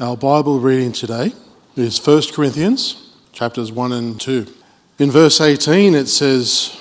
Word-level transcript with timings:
Our 0.00 0.16
Bible 0.16 0.58
reading 0.58 0.90
today 0.90 1.32
is 1.76 2.04
1 2.04 2.22
Corinthians 2.32 3.14
chapters 3.30 3.70
1 3.70 3.92
and 3.92 4.20
2. 4.20 4.44
In 4.98 5.12
verse 5.12 5.40
18 5.40 5.94
it 5.94 6.08
says, 6.08 6.76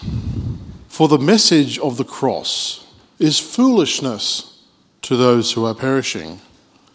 For 0.87 1.07
the 1.07 1.19
message 1.19 1.77
of 1.77 1.97
the 1.97 2.05
cross 2.05 2.91
is 3.19 3.37
foolishness 3.37 4.63
to 5.03 5.15
those 5.15 5.51
who 5.51 5.63
are 5.63 5.75
perishing, 5.75 6.41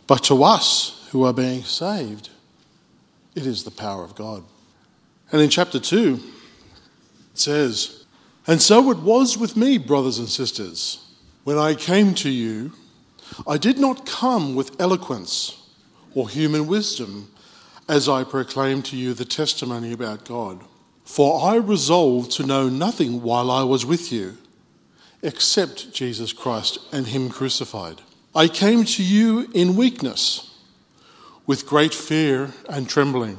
but 0.08 0.24
to 0.24 0.42
us 0.42 1.08
who 1.12 1.22
are 1.22 1.32
being 1.32 1.62
saved, 1.62 2.30
it 3.36 3.46
is 3.46 3.62
the 3.62 3.70
power 3.70 4.02
of 4.02 4.16
God. 4.16 4.42
And 5.30 5.40
in 5.40 5.50
chapter 5.50 5.78
2 5.78 6.18
it 7.32 7.38
says, 7.38 8.06
And 8.48 8.60
so 8.60 8.90
it 8.90 8.98
was 8.98 9.38
with 9.38 9.56
me, 9.56 9.78
brothers 9.78 10.18
and 10.18 10.28
sisters, 10.28 10.98
when 11.44 11.58
I 11.58 11.74
came 11.74 12.12
to 12.16 12.28
you, 12.28 12.72
I 13.46 13.56
did 13.56 13.78
not 13.78 14.04
come 14.04 14.56
with 14.56 14.80
eloquence 14.80 15.57
or 16.14 16.28
human 16.28 16.66
wisdom 16.66 17.30
as 17.88 18.08
I 18.08 18.24
proclaim 18.24 18.82
to 18.82 18.96
you 18.96 19.14
the 19.14 19.24
testimony 19.24 19.92
about 19.92 20.24
God. 20.24 20.60
For 21.04 21.42
I 21.42 21.56
resolved 21.56 22.32
to 22.32 22.46
know 22.46 22.68
nothing 22.68 23.22
while 23.22 23.50
I 23.50 23.62
was 23.62 23.86
with 23.86 24.12
you 24.12 24.36
except 25.22 25.92
Jesus 25.92 26.32
Christ 26.32 26.78
and 26.92 27.06
Him 27.06 27.28
crucified. 27.30 28.02
I 28.34 28.46
came 28.46 28.84
to 28.84 29.02
you 29.02 29.50
in 29.54 29.74
weakness, 29.74 30.54
with 31.46 31.66
great 31.66 31.94
fear 31.94 32.52
and 32.68 32.88
trembling. 32.88 33.38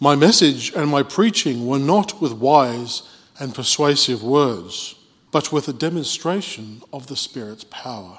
My 0.00 0.16
message 0.16 0.72
and 0.74 0.90
my 0.90 1.02
preaching 1.02 1.66
were 1.66 1.78
not 1.78 2.20
with 2.20 2.32
wise 2.32 3.02
and 3.38 3.54
persuasive 3.54 4.22
words, 4.22 4.94
but 5.30 5.52
with 5.52 5.68
a 5.68 5.72
demonstration 5.72 6.82
of 6.92 7.06
the 7.06 7.16
Spirit's 7.16 7.64
power 7.64 8.18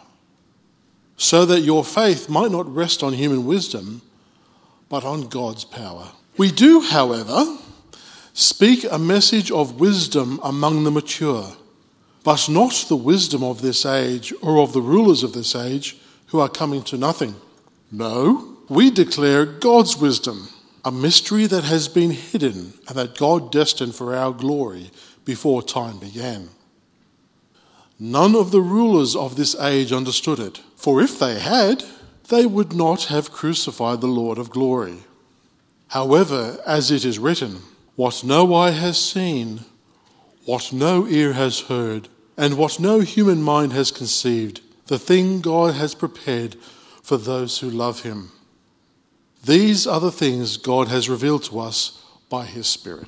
so 1.17 1.45
that 1.45 1.61
your 1.61 1.83
faith 1.83 2.29
might 2.29 2.51
not 2.51 2.73
rest 2.73 3.03
on 3.03 3.13
human 3.13 3.45
wisdom, 3.45 4.01
but 4.87 5.03
on 5.03 5.27
God's 5.27 5.65
power. 5.65 6.11
We 6.37 6.51
do, 6.51 6.81
however, 6.81 7.57
speak 8.33 8.85
a 8.89 8.99
message 8.99 9.51
of 9.51 9.79
wisdom 9.79 10.39
among 10.43 10.83
the 10.83 10.91
mature, 10.91 11.53
but 12.23 12.47
not 12.47 12.85
the 12.87 12.95
wisdom 12.95 13.43
of 13.43 13.61
this 13.61 13.85
age 13.85 14.31
or 14.43 14.59
of 14.59 14.73
the 14.73 14.81
rulers 14.81 15.23
of 15.23 15.33
this 15.33 15.55
age 15.55 15.97
who 16.27 16.39
are 16.39 16.49
coming 16.49 16.83
to 16.83 16.97
nothing. 16.97 17.35
No, 17.91 18.57
we 18.69 18.91
declare 18.91 19.45
God's 19.45 19.97
wisdom, 19.97 20.49
a 20.85 20.91
mystery 20.91 21.47
that 21.47 21.63
has 21.63 21.87
been 21.87 22.11
hidden 22.11 22.73
and 22.87 22.97
that 22.97 23.17
God 23.17 23.51
destined 23.51 23.95
for 23.95 24.15
our 24.15 24.31
glory 24.31 24.91
before 25.25 25.63
time 25.63 25.97
began. 25.97 26.49
None 27.99 28.35
of 28.35 28.51
the 28.51 28.61
rulers 28.61 29.15
of 29.15 29.35
this 29.35 29.55
age 29.59 29.91
understood 29.91 30.39
it, 30.39 30.61
for 30.75 31.01
if 31.01 31.17
they 31.17 31.39
had, 31.39 31.83
they 32.29 32.45
would 32.45 32.73
not 32.73 33.05
have 33.05 33.31
crucified 33.31 34.01
the 34.01 34.07
Lord 34.07 34.37
of 34.37 34.51
glory. 34.51 34.99
However, 35.89 36.61
as 36.65 36.91
it 36.91 37.05
is 37.05 37.17
written, 37.17 37.61
what 37.95 38.23
no 38.23 38.53
eye 38.53 38.71
has 38.71 39.03
seen, 39.03 39.61
what 40.45 40.71
no 40.71 41.07
ear 41.07 41.33
has 41.33 41.61
heard, 41.61 42.07
and 42.37 42.57
what 42.57 42.79
no 42.79 42.99
human 42.99 43.41
mind 43.41 43.73
has 43.73 43.89
conceived, 43.89 44.61
the 44.87 44.99
thing 44.99 45.41
God 45.41 45.73
has 45.73 45.95
prepared 45.95 46.55
for 47.01 47.17
those 47.17 47.59
who 47.59 47.69
love 47.69 48.03
him. 48.03 48.31
These 49.43 49.87
are 49.87 49.99
the 49.99 50.11
things 50.11 50.57
God 50.57 50.87
has 50.89 51.09
revealed 51.09 51.43
to 51.45 51.59
us 51.59 52.03
by 52.29 52.45
his 52.45 52.67
Spirit. 52.67 53.07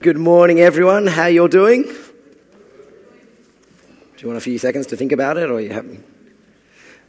Good 0.00 0.18
morning, 0.18 0.60
everyone. 0.60 1.06
How 1.06 1.26
you 1.26 1.42
all 1.42 1.48
doing? 1.48 1.84
Do 4.22 4.28
you 4.28 4.34
want 4.34 4.40
a 4.40 4.44
few 4.44 4.56
seconds 4.56 4.86
to 4.86 4.96
think 4.96 5.10
about 5.10 5.36
it, 5.36 5.50
or 5.50 5.54
are 5.54 5.60
you 5.60 5.72
happy? 5.72 5.98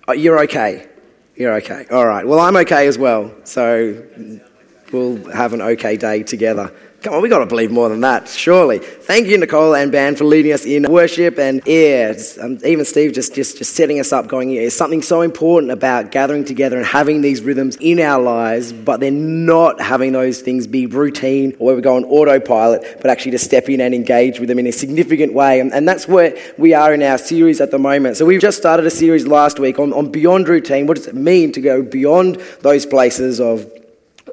Oh, 0.07 0.13
uh, 0.13 0.15
you're 0.15 0.39
okay. 0.45 0.89
You're 1.35 1.53
okay. 1.57 1.85
All 1.91 2.07
right. 2.07 2.25
Well, 2.25 2.39
I'm 2.39 2.55
okay 2.55 2.87
as 2.87 2.97
well. 2.97 3.31
So 3.43 4.03
we'll 4.91 5.23
have 5.29 5.53
an 5.53 5.61
okay 5.61 5.95
day 5.95 6.23
together. 6.23 6.73
Come 7.03 7.15
on, 7.15 7.21
we 7.21 7.27
got 7.27 7.39
to 7.39 7.45
believe 7.45 7.69
more 7.69 7.89
than 7.89 7.99
that, 7.99 8.29
surely. 8.29 8.79
Thank 8.79 9.27
you, 9.27 9.37
Nicole 9.37 9.75
and 9.75 9.91
Ben, 9.91 10.15
for 10.15 10.23
leading 10.23 10.53
us 10.53 10.65
in 10.65 10.89
worship. 10.89 11.37
And 11.37 11.61
yeah, 11.65 12.13
um, 12.41 12.59
even 12.63 12.85
Steve 12.85 13.11
just, 13.11 13.35
just, 13.35 13.57
just 13.57 13.75
setting 13.75 13.99
us 13.99 14.13
up, 14.13 14.27
going, 14.27 14.49
yeah, 14.49 14.69
something 14.69 15.01
so 15.01 15.19
important 15.19 15.73
about 15.73 16.11
gathering 16.11 16.45
together 16.45 16.77
and 16.77 16.85
having 16.85 17.19
these 17.19 17.41
rhythms 17.41 17.75
in 17.81 17.99
our 17.99 18.21
lives, 18.21 18.71
but 18.71 19.01
then 19.01 19.45
not 19.45 19.81
having 19.81 20.13
those 20.13 20.39
things 20.39 20.65
be 20.65 20.85
routine 20.85 21.53
or 21.59 21.65
where 21.65 21.75
we 21.75 21.81
go 21.81 21.97
on 21.97 22.05
autopilot, 22.05 22.99
but 23.01 23.11
actually 23.11 23.31
to 23.31 23.37
step 23.39 23.67
in 23.67 23.81
and 23.81 23.93
engage 23.93 24.39
with 24.39 24.47
them 24.47 24.57
in 24.57 24.67
a 24.67 24.71
significant 24.71 25.33
way. 25.33 25.59
And, 25.59 25.73
and 25.73 25.85
that's 25.85 26.07
where 26.07 26.37
we 26.57 26.73
are 26.73 26.93
in 26.93 27.03
our 27.03 27.17
series 27.17 27.59
at 27.59 27.69
the 27.69 27.79
moment. 27.79 28.15
So 28.15 28.23
we've 28.23 28.39
just 28.39 28.59
started 28.59 28.85
a 28.85 28.91
series 28.91 29.27
last 29.27 29.59
week 29.59 29.77
on, 29.77 29.91
on 29.91 30.09
beyond 30.09 30.47
routine. 30.47 30.87
What 30.87 30.95
does 30.95 31.07
it 31.07 31.15
mean 31.15 31.51
to 31.51 31.59
go 31.59 31.81
beyond 31.81 32.35
those 32.61 32.85
places 32.85 33.41
of 33.41 33.69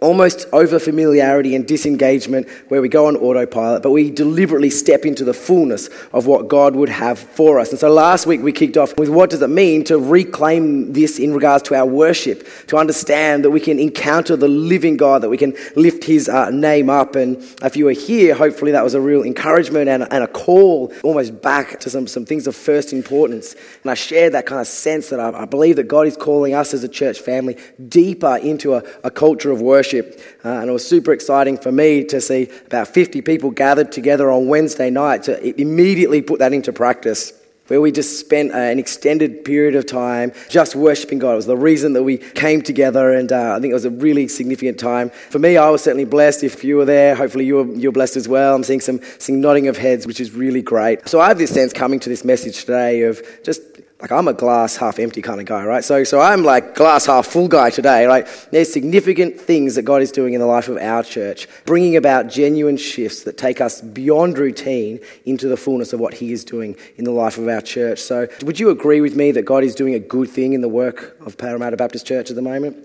almost 0.00 0.46
over 0.52 0.78
familiarity 0.78 1.54
and 1.54 1.66
disengagement 1.66 2.48
where 2.68 2.80
we 2.80 2.88
go 2.88 3.06
on 3.06 3.16
autopilot, 3.16 3.82
but 3.82 3.90
we 3.90 4.10
deliberately 4.10 4.70
step 4.70 5.04
into 5.04 5.24
the 5.24 5.34
fullness 5.34 5.88
of 6.12 6.26
what 6.26 6.48
God 6.48 6.74
would 6.74 6.88
have 6.88 7.18
for 7.18 7.60
us. 7.60 7.70
And 7.70 7.78
so 7.78 7.92
last 7.92 8.26
week 8.26 8.40
we 8.40 8.52
kicked 8.52 8.76
off 8.76 8.96
with 8.96 9.10
what 9.10 9.30
does 9.30 9.42
it 9.42 9.50
mean 9.50 9.84
to 9.84 9.98
reclaim 9.98 10.92
this 10.92 11.18
in 11.18 11.34
regards 11.34 11.64
to 11.64 11.74
our 11.74 11.84
worship, 11.84 12.46
to 12.68 12.78
understand 12.78 13.44
that 13.44 13.50
we 13.50 13.60
can 13.60 13.78
encounter 13.78 14.36
the 14.36 14.48
living 14.48 14.96
God, 14.96 15.22
that 15.22 15.28
we 15.28 15.36
can 15.36 15.54
lift 15.76 16.04
his 16.04 16.28
uh, 16.28 16.50
name 16.50 16.88
up. 16.88 17.14
And 17.14 17.36
if 17.62 17.76
you 17.76 17.84
were 17.84 17.92
here, 17.92 18.34
hopefully 18.34 18.72
that 18.72 18.82
was 18.82 18.94
a 18.94 19.00
real 19.00 19.22
encouragement 19.22 19.88
and, 19.88 20.10
and 20.10 20.24
a 20.24 20.28
call 20.28 20.92
almost 21.02 21.42
back 21.42 21.78
to 21.80 21.90
some, 21.90 22.06
some 22.06 22.24
things 22.24 22.46
of 22.46 22.56
first 22.56 22.94
importance. 22.94 23.54
And 23.82 23.90
I 23.90 23.94
shared 23.94 24.32
that 24.32 24.46
kind 24.46 24.60
of 24.60 24.66
sense 24.66 25.10
that 25.10 25.20
I, 25.20 25.42
I 25.42 25.44
believe 25.44 25.76
that 25.76 25.88
God 25.88 26.06
is 26.06 26.16
calling 26.16 26.54
us 26.54 26.72
as 26.72 26.84
a 26.84 26.88
church 26.88 27.20
family 27.20 27.58
deeper 27.88 28.36
into 28.36 28.74
a, 28.74 28.82
a 29.04 29.10
culture 29.10 29.50
of 29.50 29.60
worship 29.60 29.89
worship. 29.92 30.20
Uh, 30.44 30.48
and 30.60 30.70
it 30.70 30.72
was 30.72 30.86
super 30.86 31.12
exciting 31.12 31.58
for 31.58 31.72
me 31.72 32.04
to 32.04 32.20
see 32.20 32.48
about 32.66 32.88
50 32.88 33.22
people 33.22 33.50
gathered 33.50 33.92
together 33.92 34.30
on 34.30 34.46
Wednesday 34.46 34.90
night 34.90 35.24
to 35.24 35.60
immediately 35.60 36.22
put 36.22 36.38
that 36.38 36.52
into 36.52 36.72
practice 36.72 37.32
where 37.68 37.80
we 37.80 37.92
just 37.92 38.18
spent 38.18 38.52
uh, 38.52 38.56
an 38.56 38.80
extended 38.80 39.44
period 39.44 39.76
of 39.76 39.86
time 39.86 40.32
just 40.48 40.74
worshiping 40.74 41.20
God. 41.20 41.32
It 41.32 41.36
was 41.36 41.46
the 41.46 41.56
reason 41.56 41.92
that 41.92 42.02
we 42.02 42.18
came 42.18 42.62
together, 42.62 43.12
and 43.12 43.30
uh, 43.30 43.54
I 43.54 43.60
think 43.60 43.70
it 43.70 43.74
was 43.74 43.84
a 43.84 43.90
really 43.90 44.26
significant 44.26 44.80
time. 44.80 45.10
For 45.10 45.38
me, 45.38 45.56
I 45.56 45.70
was 45.70 45.80
certainly 45.80 46.04
blessed. 46.04 46.42
If 46.42 46.64
you 46.64 46.78
were 46.78 46.84
there, 46.84 47.14
hopefully 47.14 47.44
you 47.44 47.62
were, 47.62 47.74
you're 47.76 47.92
blessed 47.92 48.16
as 48.16 48.26
well. 48.26 48.56
I'm 48.56 48.64
seeing 48.64 48.80
some, 48.80 48.98
some 49.18 49.40
nodding 49.40 49.68
of 49.68 49.76
heads, 49.76 50.04
which 50.04 50.18
is 50.18 50.32
really 50.32 50.62
great. 50.62 51.08
So 51.08 51.20
I 51.20 51.28
have 51.28 51.38
this 51.38 51.50
sense 51.52 51.72
coming 51.72 52.00
to 52.00 52.08
this 52.08 52.24
message 52.24 52.58
today 52.64 53.02
of 53.02 53.22
just 53.44 53.60
like 54.00 54.12
I'm 54.12 54.28
a 54.28 54.32
glass 54.32 54.76
half 54.76 54.98
empty 54.98 55.20
kind 55.20 55.40
of 55.40 55.46
guy, 55.46 55.64
right? 55.64 55.84
So, 55.84 56.04
so 56.04 56.20
I'm 56.20 56.42
like 56.42 56.74
glass 56.74 57.06
half 57.06 57.26
full 57.26 57.48
guy 57.48 57.70
today, 57.70 58.06
right? 58.06 58.26
There's 58.50 58.72
significant 58.72 59.38
things 59.38 59.74
that 59.74 59.82
God 59.82 60.00
is 60.00 60.10
doing 60.10 60.32
in 60.32 60.40
the 60.40 60.46
life 60.46 60.68
of 60.68 60.78
our 60.78 61.02
church, 61.02 61.48
bringing 61.66 61.96
about 61.96 62.28
genuine 62.28 62.78
shifts 62.78 63.24
that 63.24 63.36
take 63.36 63.60
us 63.60 63.82
beyond 63.82 64.38
routine 64.38 65.00
into 65.26 65.48
the 65.48 65.56
fullness 65.56 65.92
of 65.92 66.00
what 66.00 66.14
He 66.14 66.32
is 66.32 66.44
doing 66.44 66.76
in 66.96 67.04
the 67.04 67.10
life 67.10 67.36
of 67.36 67.46
our 67.48 67.60
church. 67.60 67.98
So, 67.98 68.26
would 68.42 68.58
you 68.58 68.70
agree 68.70 69.02
with 69.02 69.16
me 69.16 69.32
that 69.32 69.42
God 69.42 69.64
is 69.64 69.74
doing 69.74 69.94
a 69.94 70.00
good 70.00 70.30
thing 70.30 70.54
in 70.54 70.62
the 70.62 70.68
work 70.68 71.16
of 71.20 71.36
Parramatta 71.36 71.76
Baptist 71.76 72.06
Church 72.06 72.30
at 72.30 72.36
the 72.36 72.42
moment? 72.42 72.76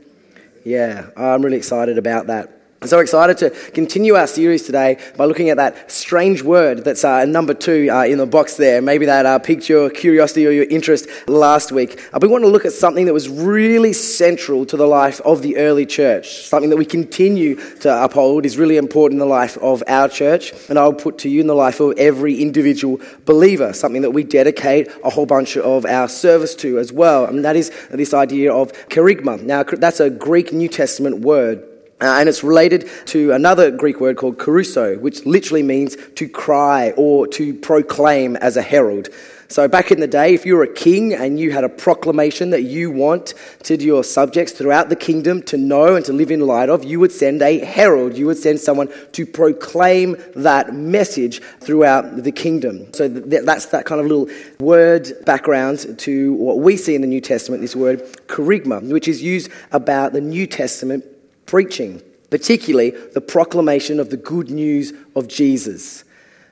Yeah, 0.65 1.09
I'm 1.15 1.43
really 1.43 1.57
excited 1.57 1.97
about 1.97 2.27
that. 2.27 2.64
I'm 2.85 2.90
so 2.90 3.00
excited 3.00 3.40
to 3.40 3.50
continue 3.72 4.13
our 4.13 4.28
series 4.28 4.62
today 4.62 5.00
by 5.18 5.25
looking 5.25 5.50
at 5.50 5.57
that 5.57 5.91
strange 5.91 6.44
word 6.44 6.84
that's 6.84 7.03
uh, 7.03 7.25
number 7.25 7.56
two 7.56 7.90
uh, 7.90 8.03
in 8.03 8.19
the 8.19 8.28
box 8.28 8.57
there. 8.57 8.79
Maybe 8.79 9.07
that 9.07 9.25
uh, 9.25 9.40
piqued 9.40 9.68
your 9.68 9.90
curiosity 9.90 10.46
or 10.46 10.51
your 10.51 10.66
interest 10.66 11.07
last 11.28 11.72
week. 11.72 12.00
Uh, 12.13 12.19
we 12.22 12.28
want 12.28 12.44
to 12.44 12.47
look 12.47 12.63
at 12.63 12.73
something 12.73 13.07
that 13.07 13.13
was 13.13 13.28
really 13.28 13.91
central 13.91 14.68
to 14.68 14.78
the 14.78 14.85
life 14.85 15.19
of 15.22 15.41
the 15.41 15.57
early 15.57 15.88
church, 15.88 16.46
something 16.46 16.69
that 16.69 16.78
we 16.78 16.85
continue 16.85 17.56
to 17.79 18.03
uphold 18.03 18.46
is 18.46 18.56
really 18.56 18.78
important 18.78 19.16
in 19.16 19.28
the 19.28 19.34
life 19.34 19.57
of 19.63 19.81
our 19.88 20.07
church, 20.07 20.53
and 20.69 20.78
I'll 20.78 20.94
put 20.94 21.17
to 21.19 21.29
you 21.29 21.41
in 21.41 21.47
the 21.47 21.56
life 21.56 21.79
of 21.79 21.97
every 21.97 22.40
individual 22.40 23.00
believer, 23.25 23.73
something 23.73 24.03
that 24.03 24.12
we 24.12 24.23
dedicate 24.23 24.90
a 25.03 25.09
whole 25.09 25.25
bunch 25.25 25.57
of 25.57 25.88
our 25.88 26.07
service 26.07 26.53
to 26.57 26.78
as 26.78 26.94
well, 26.94 27.25
and 27.25 27.44
that 27.46 27.56
is 27.56 27.72
this 27.90 28.14
idea 28.14 28.53
of 28.53 28.72
kerygma. 28.90 29.41
Now, 29.41 29.64
that's 29.64 29.99
a 29.99 30.11
Greek 30.11 30.53
New 30.53 30.70
Testament 30.70 31.22
word. 31.22 31.67
Uh, 32.01 32.17
and 32.19 32.27
it's 32.27 32.43
related 32.43 32.89
to 33.05 33.31
another 33.31 33.71
Greek 33.71 34.01
word 34.01 34.17
called 34.17 34.37
kerusso, 34.37 34.99
which 34.99 35.25
literally 35.25 35.63
means 35.63 35.95
to 36.15 36.27
cry 36.27 36.91
or 36.97 37.25
to 37.25 37.53
proclaim 37.53 38.35
as 38.37 38.57
a 38.57 38.61
herald. 38.61 39.07
So, 39.47 39.67
back 39.67 39.91
in 39.91 39.99
the 39.99 40.07
day, 40.07 40.33
if 40.33 40.45
you 40.45 40.55
were 40.55 40.63
a 40.63 40.73
king 40.73 41.13
and 41.13 41.39
you 41.39 41.51
had 41.51 41.63
a 41.63 41.69
proclamation 41.69 42.49
that 42.49 42.63
you 42.63 42.89
want 42.91 43.35
to 43.63 43.77
your 43.77 44.03
subjects 44.03 44.51
throughout 44.51 44.89
the 44.89 44.95
kingdom 44.95 45.43
to 45.43 45.57
know 45.57 45.95
and 45.95 46.03
to 46.05 46.13
live 46.13 46.31
in 46.31 46.39
light 46.41 46.67
of, 46.67 46.83
you 46.83 46.99
would 46.99 47.11
send 47.11 47.41
a 47.41 47.59
herald. 47.59 48.17
You 48.17 48.25
would 48.25 48.37
send 48.37 48.59
someone 48.59 48.91
to 49.11 49.25
proclaim 49.25 50.17
that 50.35 50.73
message 50.73 51.41
throughout 51.59 52.23
the 52.23 52.31
kingdom. 52.31 52.91
So, 52.93 53.07
that's 53.07 53.67
that 53.67 53.85
kind 53.85 54.01
of 54.01 54.07
little 54.07 54.27
word 54.59 55.13
background 55.25 55.99
to 55.99 56.33
what 56.33 56.59
we 56.59 56.75
see 56.75 56.95
in 56.95 57.01
the 57.01 57.07
New 57.07 57.21
Testament, 57.21 57.61
this 57.61 57.75
word 57.75 58.01
kerygma, 58.27 58.91
which 58.91 59.07
is 59.07 59.21
used 59.21 59.51
about 59.71 60.11
the 60.11 60.21
New 60.21 60.47
Testament 60.47 61.05
preaching, 61.45 62.01
particularly 62.29 62.91
the 63.13 63.21
proclamation 63.21 63.99
of 63.99 64.09
the 64.09 64.17
good 64.17 64.49
news 64.49 64.93
of 65.15 65.27
Jesus. 65.27 66.03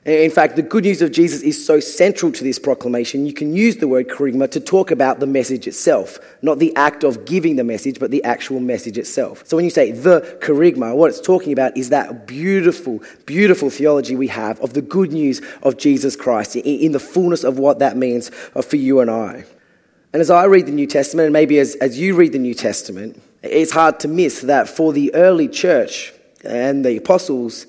In 0.04 0.30
fact, 0.30 0.56
the 0.56 0.62
good 0.62 0.84
news 0.84 1.00
of 1.00 1.12
Jesus 1.12 1.40
is 1.40 1.64
so 1.64 1.80
central 1.80 2.30
to 2.32 2.44
this 2.44 2.58
proclamation, 2.58 3.24
you 3.24 3.32
can 3.32 3.54
use 3.54 3.76
the 3.76 3.88
word 3.88 4.08
kerygma 4.08 4.50
to 4.50 4.60
talk 4.60 4.90
about 4.90 5.18
the 5.18 5.26
message 5.26 5.66
itself, 5.66 6.18
not 6.42 6.58
the 6.58 6.76
act 6.76 7.04
of 7.04 7.24
giving 7.24 7.56
the 7.56 7.64
message, 7.64 7.98
but 7.98 8.10
the 8.10 8.22
actual 8.22 8.60
message 8.60 8.98
itself. 8.98 9.46
So 9.46 9.56
when 9.56 9.64
you 9.64 9.70
say 9.70 9.92
the 9.92 10.20
kerygma, 10.42 10.94
what 10.94 11.08
it's 11.08 11.22
talking 11.22 11.54
about 11.54 11.74
is 11.78 11.88
that 11.88 12.26
beautiful, 12.26 13.00
beautiful 13.24 13.70
theology 13.70 14.14
we 14.14 14.28
have 14.28 14.60
of 14.60 14.74
the 14.74 14.82
good 14.82 15.10
news 15.10 15.40
of 15.62 15.78
Jesus 15.78 16.16
Christ 16.16 16.54
in 16.56 16.92
the 16.92 17.00
fullness 17.00 17.42
of 17.42 17.58
what 17.58 17.78
that 17.78 17.96
means 17.96 18.28
for 18.28 18.76
you 18.76 19.00
and 19.00 19.10
I. 19.10 19.46
And 20.12 20.20
as 20.20 20.28
I 20.28 20.44
read 20.44 20.66
the 20.66 20.72
New 20.72 20.86
Testament, 20.86 21.26
and 21.28 21.32
maybe 21.32 21.58
as, 21.58 21.76
as 21.76 21.98
you 21.98 22.14
read 22.14 22.32
the 22.32 22.38
New 22.38 22.54
Testament, 22.54 23.22
it's 23.44 23.72
hard 23.72 24.00
to 24.00 24.08
miss 24.08 24.42
that 24.42 24.68
for 24.68 24.92
the 24.92 25.14
early 25.14 25.48
church 25.48 26.12
and 26.44 26.84
the 26.84 26.96
apostles, 26.96 27.66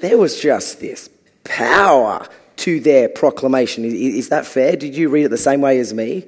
there 0.00 0.16
was 0.18 0.40
just 0.40 0.80
this 0.80 1.10
power 1.44 2.26
to 2.56 2.80
their 2.80 3.08
proclamation. 3.08 3.84
Is, 3.84 4.28
that 4.30 4.46
fair? 4.46 4.76
Did 4.76 4.96
you 4.96 5.08
read 5.08 5.24
it 5.24 5.28
the 5.28 5.36
same 5.36 5.60
way 5.60 5.78
as 5.78 5.92
me? 5.94 6.24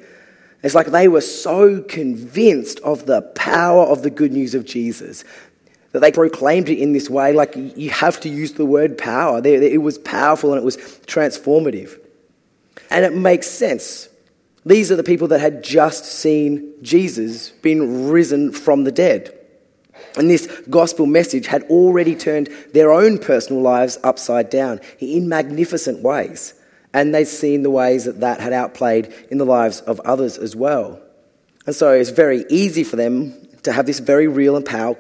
It's 0.63 0.75
like 0.75 0.89
they 0.89 1.09
were 1.09 1.21
so 1.21 1.83
convinced 1.83 2.81
of 2.81 3.07
the 3.07 3.23
power 3.23 3.85
of 3.85 4.03
the 4.03 4.11
good 4.11 4.33
news 4.33 4.55
of 4.55 4.65
Jesus 4.65 5.25
that 5.93 6.01
they 6.01 6.13
proclaimed 6.13 6.69
it 6.69 6.79
in 6.79 6.93
this 6.93 7.11
way. 7.11 7.33
Like 7.33 7.55
you 7.57 7.91
have 7.91 8.21
to 8.21 8.29
use 8.29 8.53
the 8.53 8.67
word 8.67 8.99
power. 8.99 9.41
It 9.45 9.83
was 9.83 9.99
powerful 9.99 10.53
and 10.53 10.61
it 10.61 10.65
was 10.65 10.77
transformative. 10.77 11.99
And 12.91 13.05
it 13.05 13.15
makes 13.15 13.47
sense. 13.47 14.09
These 14.65 14.93
are 14.93 14.97
the 14.97 15.03
people 15.03 15.29
that 15.29 15.41
had 15.41 15.65
just 15.65 16.05
seen 16.05 16.75
Jesus 16.83 17.51
being 17.51 18.09
risen 18.09 18.53
from 18.53 18.85
the 18.85 18.93
dead. 18.93 19.37
And 20.17 20.29
this 20.29 20.47
gospel 20.69 21.07
message 21.07 21.47
had 21.47 21.63
already 21.65 22.15
turned 22.15 22.49
their 22.73 22.93
own 22.93 23.19
personal 23.19 23.63
lives 23.63 23.99
upside 24.03 24.51
down 24.51 24.81
in 24.99 25.29
magnificent 25.29 26.03
ways. 26.03 26.55
And 26.93 27.15
they'd 27.15 27.27
seen 27.27 27.63
the 27.63 27.71
ways 27.71 28.05
that 28.05 28.21
that 28.21 28.41
had 28.41 28.53
outplayed 28.53 29.15
in 29.31 29.39
the 29.39 29.45
lives 29.45 29.81
of 29.83 30.01
others 30.01 30.37
as 30.37 30.57
well. 30.57 31.01
And 31.67 31.75
so 31.75 31.93
it's 31.93 32.11
very 32.11 32.45
easy 32.51 32.83
for 32.83 32.97
them 32.97 33.49
to 33.63 33.73
have 33.73 33.87
this 33.87 34.01
very 34.01 34.27
real 34.27 34.57
and, 34.57 34.65
power, 34.65 34.97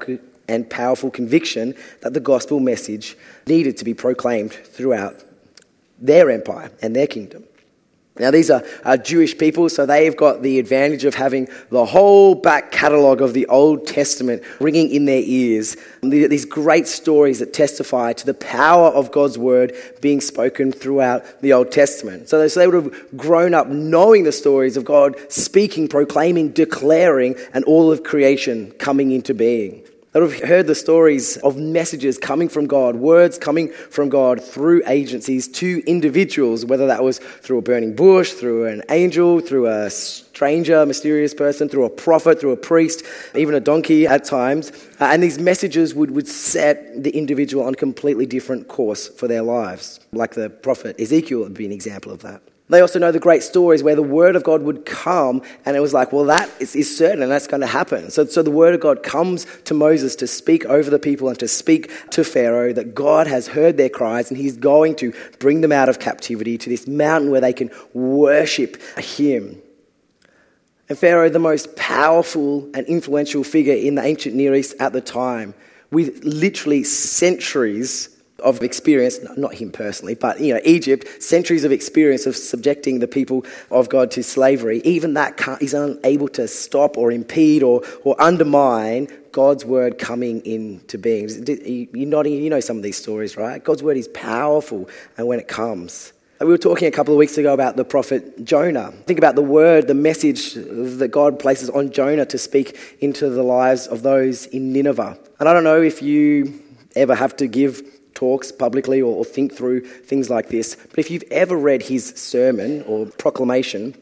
and 0.47 0.69
powerful 0.71 1.11
conviction 1.11 1.75
that 2.03 2.15
the 2.15 2.21
gospel 2.21 2.61
message 2.61 3.17
needed 3.47 3.77
to 3.79 3.85
be 3.85 3.95
proclaimed 3.95 4.53
throughout 4.53 5.25
their 5.99 6.31
empire 6.31 6.71
and 6.81 6.95
their 6.95 7.07
kingdom. 7.07 7.45
Now, 8.21 8.31
these 8.31 8.51
are, 8.51 8.63
are, 8.85 8.97
Jewish 8.97 9.37
people, 9.37 9.69
so 9.69 9.87
they've 9.87 10.17
got 10.17 10.43
the 10.43 10.59
advantage 10.59 11.05
of 11.05 11.15
having 11.15 11.49
the 11.71 11.85
whole 11.87 12.35
back 12.35 12.71
catalogue 12.71 13.23
of 13.23 13.35
the 13.35 13.47
Old 13.47 13.87
Testament 13.87 14.43
ringing 14.61 14.91
in 14.91 15.07
their 15.07 15.23
ears. 15.25 15.77
These 16.03 16.45
great 16.45 16.87
stories 16.87 17.39
that 17.39 17.53
testify 17.53 18.13
to 18.13 18.27
the 18.27 18.35
power 18.35 18.89
of 18.89 19.11
God's 19.11 19.39
word 19.39 19.75
being 20.01 20.21
spoken 20.21 20.71
throughout 20.71 21.41
the 21.41 21.53
Old 21.53 21.73
Testament. 21.73 22.29
So 22.29 22.39
they, 22.39 22.49
so 22.49 22.61
they 22.61 22.67
would 22.67 22.85
have 22.85 23.17
grown 23.17 23.55
up 23.55 23.69
knowing 23.69 24.25
the 24.25 24.33
stories 24.33 24.77
of 24.77 24.85
God 24.85 25.17
speaking, 25.31 25.89
proclaiming, 25.89 26.51
declaring, 26.51 27.37
and 27.55 27.65
all 27.65 27.91
of 27.91 28.03
creation 28.03 28.73
coming 28.73 29.13
into 29.13 29.35
being 29.35 29.83
that 30.13 30.23
have 30.23 30.41
heard 30.41 30.67
the 30.67 30.75
stories 30.75 31.37
of 31.39 31.57
messages 31.57 32.19
coming 32.19 32.49
from 32.49 32.67
God, 32.67 32.97
words 32.97 33.39
coming 33.39 33.71
from 33.71 34.09
God 34.09 34.43
through 34.43 34.83
agencies 34.87 35.47
to 35.49 35.83
individuals, 35.87 36.65
whether 36.65 36.89
that 36.89 37.05
was 37.05 37.19
through 37.19 37.59
a 37.59 37.63
burning 37.63 37.95
bush, 37.95 38.33
through 38.33 38.67
an 38.67 38.83
angel, 38.91 39.39
through 39.39 39.69
a 39.69 39.89
stranger, 39.89 40.85
mysterious 40.85 41.33
person, 41.33 41.69
through 41.69 41.85
a 41.85 41.91
prophet, 41.91 42.41
through 42.41 42.51
a 42.51 42.57
priest, 42.57 43.05
even 43.37 43.55
a 43.55 43.61
donkey 43.61 44.07
at 44.07 44.25
times. 44.25 44.73
Uh, 44.99 45.05
and 45.05 45.23
these 45.23 45.39
messages 45.39 45.95
would, 45.95 46.11
would 46.11 46.27
set 46.27 47.05
the 47.05 47.11
individual 47.11 47.65
on 47.65 47.75
a 47.75 47.77
completely 47.77 48.27
different 48.27 48.67
course 48.67 49.07
for 49.07 49.29
their 49.29 49.43
lives, 49.43 50.01
like 50.13 50.35
the 50.35 50.51
prophet 50.51 50.99
Ezekiel 50.99 51.41
would 51.41 51.55
be 51.55 51.67
an 51.67 51.73
example 51.73 52.11
of 52.11 52.23
that. 52.23 52.43
They 52.71 52.81
also 52.81 53.01
know 53.01 53.11
the 53.11 53.19
great 53.19 53.43
stories 53.43 53.83
where 53.83 53.97
the 53.97 54.03
word 54.03 54.37
of 54.37 54.45
God 54.45 54.63
would 54.63 54.87
come, 54.87 55.43
and 55.67 55.77
it 55.77 55.81
was 55.81 55.93
like, 55.93 56.13
well, 56.13 56.25
that 56.27 56.49
is, 56.61 56.77
is, 56.77 56.97
certain 56.97 57.21
and 57.21 57.31
that's 57.31 57.49
going 57.49 57.63
to 57.63 57.67
happen. 57.67 58.11
So, 58.11 58.25
so 58.27 58.43
the 58.43 58.51
word 58.51 58.75
of 58.75 58.81
God 58.81 59.03
comes 59.03 59.45
to 59.65 59.75
Moses 59.75 60.15
to 60.17 60.29
speak 60.29 60.65
over 60.67 60.89
the 60.89 61.01
people 61.01 61.29
and 61.29 61.39
to 61.41 61.49
speak 61.49 61.91
to 62.11 62.23
Pharaoh 62.23 62.73
that 62.73 62.95
God 62.95 63.27
has 63.27 63.49
heard 63.49 63.77
their 63.77 63.89
cries 63.89 64.31
and 64.31 64.39
he's 64.39 64.57
going 64.57 64.95
to 64.97 65.13
bring 65.41 65.63
them 65.63 65.73
out 65.73 65.89
of 65.89 65.99
captivity 65.99 66.57
to 66.59 66.71
this 66.71 66.87
mountain 66.87 67.33
where 67.33 67.41
they 67.41 67.53
can 67.53 67.71
worship 67.93 68.81
him. 68.99 69.61
And 70.89 70.97
Pharaoh, 70.97 71.29
the 71.29 71.41
most 71.41 71.75
powerful 71.77 72.71
and 72.75 72.87
influential 72.87 73.43
figure 73.43 73.75
in 73.75 73.97
the 73.97 74.03
ancient 74.03 74.37
Near 74.37 74.55
East 74.55 74.77
at 74.79 74.93
the 74.93 75.01
time, 75.01 75.55
with 75.91 76.23
literally 76.23 76.85
centuries 76.85 78.17
of 78.41 78.63
experience, 78.63 79.19
not 79.37 79.55
him 79.55 79.71
personally, 79.71 80.15
but 80.15 80.41
you 80.41 80.55
know, 80.55 80.61
Egypt, 80.65 81.23
centuries 81.23 81.65
of 81.65 81.73
experience 81.73 82.27
of 82.27 82.37
subjecting 82.37 82.99
the 82.99 83.09
people 83.09 83.45
of 83.71 83.89
God 83.89 84.11
to 84.13 84.23
slavery, 84.23 84.81
even 84.85 85.15
that 85.15 85.41
is 85.61 85.75
unable 85.75 86.29
to 86.29 86.49
stop 86.49 86.97
or 86.97 87.13
impede 87.13 87.63
or, 87.63 87.83
or 88.05 88.21
undermine 88.21 89.09
God's 89.33 89.65
word 89.65 89.99
coming 89.99 90.45
into 90.45 90.99
being. 90.99 91.29
You're 91.93 92.09
nodding, 92.09 92.33
you 92.35 92.51
know 92.51 92.61
some 92.61 92.77
of 92.77 92.83
these 92.83 92.97
stories, 92.97 93.37
right? 93.37 93.63
God's 93.63 93.83
word 93.83 93.97
is 93.97 94.09
powerful 94.09 94.89
and 95.17 95.27
when 95.27 95.39
it 95.39 95.49
comes. 95.49 96.13
We 96.41 96.47
were 96.47 96.59
talking 96.59 96.89
a 96.89 96.91
couple 96.91 97.13
of 97.13 97.19
weeks 97.19 97.37
ago 97.37 97.53
about 97.53 97.77
the 97.77 97.85
prophet 97.85 98.47
Jonah. 98.47 98.93
Think 99.05 99.19
about 99.19 99.35
the 99.35 99.43
word, 99.43 99.89
the 99.89 99.95
message 99.95 100.55
that 100.55 101.09
God 101.11 101.39
places 101.39 101.69
on 101.69 101.93
Jonah 101.93 102.25
to 102.25 102.39
speak 102.39 102.79
into 103.01 103.29
the 103.29 103.43
lives 103.43 103.87
of 103.87 104.01
those 104.03 104.47
in 104.47 104.73
Nineveh. 104.73 105.19
And 105.39 105.49
I 105.49 105.53
don't 105.53 105.65
know 105.65 105.83
if 105.83 106.01
you 106.01 106.63
ever 106.97 107.15
have 107.15 107.37
to 107.37 107.47
give 107.47 107.83
talks 108.21 108.53
publicly 108.53 109.01
or, 109.01 109.17
or 109.17 109.25
think 109.25 109.51
through 109.51 109.81
things 109.81 110.29
like 110.29 110.51
this. 110.51 110.77
But 110.91 110.99
if 110.99 111.11
you've 111.11 111.25
ever 111.31 111.57
read 111.57 111.83
his 111.85 112.05
sermon 112.17 112.83
or 112.83 113.07
proclamation 113.07 113.95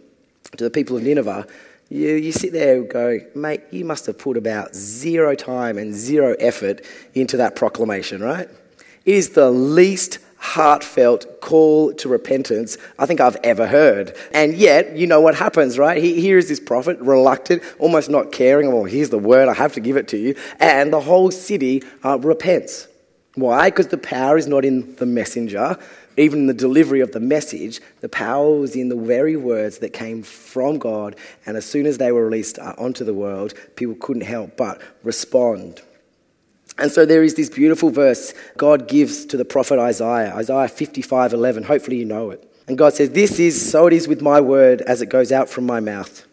to 0.57 0.65
the 0.65 0.71
people 0.71 0.97
of 0.97 1.05
Nineveh, 1.05 1.47
you, 1.89 2.15
you 2.15 2.33
sit 2.33 2.53
there 2.53 2.79
and 2.79 2.91
go, 2.91 3.21
mate, 3.37 3.63
you 3.71 3.85
must 3.85 4.07
have 4.07 4.19
put 4.19 4.37
about 4.37 4.75
zero 4.75 5.37
time 5.37 5.79
and 5.79 5.95
zero 5.95 6.35
effort 6.41 6.85
into 7.15 7.37
that 7.37 7.55
proclamation, 7.55 8.21
right? 8.21 8.49
It 9.05 9.15
is 9.15 9.31
the 9.31 9.53
least 9.53 10.19
heartfelt 10.39 11.41
call 11.41 11.93
to 11.95 12.09
repentance 12.09 12.77
I 12.99 13.07
think 13.07 13.21
I've 13.21 13.37
ever 13.45 13.69
heard. 13.69 14.17
And 14.33 14.55
yet, 14.55 14.97
you 14.97 15.07
know 15.07 15.21
what 15.21 15.37
happens, 15.37 15.79
right? 15.79 16.03
He, 16.03 16.21
here 16.21 16.39
is 16.39 16.49
this 16.49 16.61
prophet, 16.61 16.99
reluctant, 16.99 17.63
almost 17.79 18.11
not 18.11 18.33
caring. 18.33 18.73
Well, 18.73 18.83
here's 18.83 19.11
the 19.11 19.19
word, 19.19 19.49
I 19.49 19.55
have 19.55 19.75
to 19.75 19.81
give 19.81 19.97
it 19.97 20.09
to 20.09 20.17
you. 20.17 20.35
And 20.59 20.93
the 20.93 21.01
whole 21.01 21.31
city 21.31 21.85
uh, 22.05 22.19
repents. 22.19 22.89
Why? 23.41 23.71
Because 23.71 23.89
the 23.89 23.99
power 23.99 24.37
is 24.37 24.47
not 24.47 24.65
in 24.65 24.95
the 24.97 25.07
messenger, 25.07 25.77
even 26.17 26.41
in 26.41 26.47
the 26.47 26.55
delivery 26.55 27.01
of 27.01 27.13
the 27.13 27.21
message. 27.21 27.81
The 28.01 28.09
power 28.09 28.59
was 28.59 28.75
in 28.75 28.89
the 28.89 28.97
very 28.97 29.37
words 29.37 29.79
that 29.79 29.93
came 29.93 30.23
from 30.23 30.79
God, 30.79 31.17
and 31.47 31.57
as 31.57 31.65
soon 31.65 31.87
as 31.87 31.99
they 31.99 32.13
were 32.13 32.25
released 32.25 32.59
uh, 32.59 32.75
onto 32.79 33.05
the 33.05 33.15
world, 33.15 33.55
people 33.77 33.95
couldn't 34.01 34.23
help 34.23 34.57
but 34.57 34.81
respond. 35.03 35.83
And 36.79 36.93
so 36.93 37.05
there 37.05 37.25
is 37.25 37.35
this 37.35 37.51
beautiful 37.51 37.91
verse 37.91 38.35
God 38.57 38.89
gives 38.89 39.25
to 39.27 39.37
the 39.37 39.45
prophet 39.45 39.79
Isaiah, 39.79 40.35
Isaiah 40.35 40.69
55 40.69 41.33
11. 41.33 41.65
Hopefully 41.65 41.97
you 41.97 42.05
know 42.05 42.31
it. 42.31 42.45
And 42.69 42.79
God 42.79 42.95
says, 42.95 43.11
This 43.11 43.39
is 43.41 43.71
so 43.71 43.87
it 43.87 43.93
is 43.93 44.07
with 44.07 44.23
my 44.23 44.41
word 44.41 44.83
as 44.83 45.03
it 45.03 45.07
goes 45.07 45.33
out 45.33 45.49
from 45.49 45.67
my 45.67 45.81
mouth. 45.81 46.25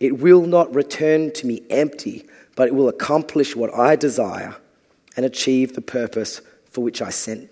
It 0.00 0.18
will 0.18 0.42
not 0.42 0.74
return 0.74 1.32
to 1.32 1.46
me 1.46 1.62
empty, 1.70 2.26
but 2.56 2.68
it 2.68 2.74
will 2.74 2.88
accomplish 2.88 3.56
what 3.56 3.72
I 3.72 3.96
desire 3.96 4.56
and 5.16 5.24
achieve 5.24 5.74
the 5.74 5.80
purpose 5.80 6.40
for 6.74 6.82
which 6.82 7.00
I 7.00 7.10
sent. 7.10 7.48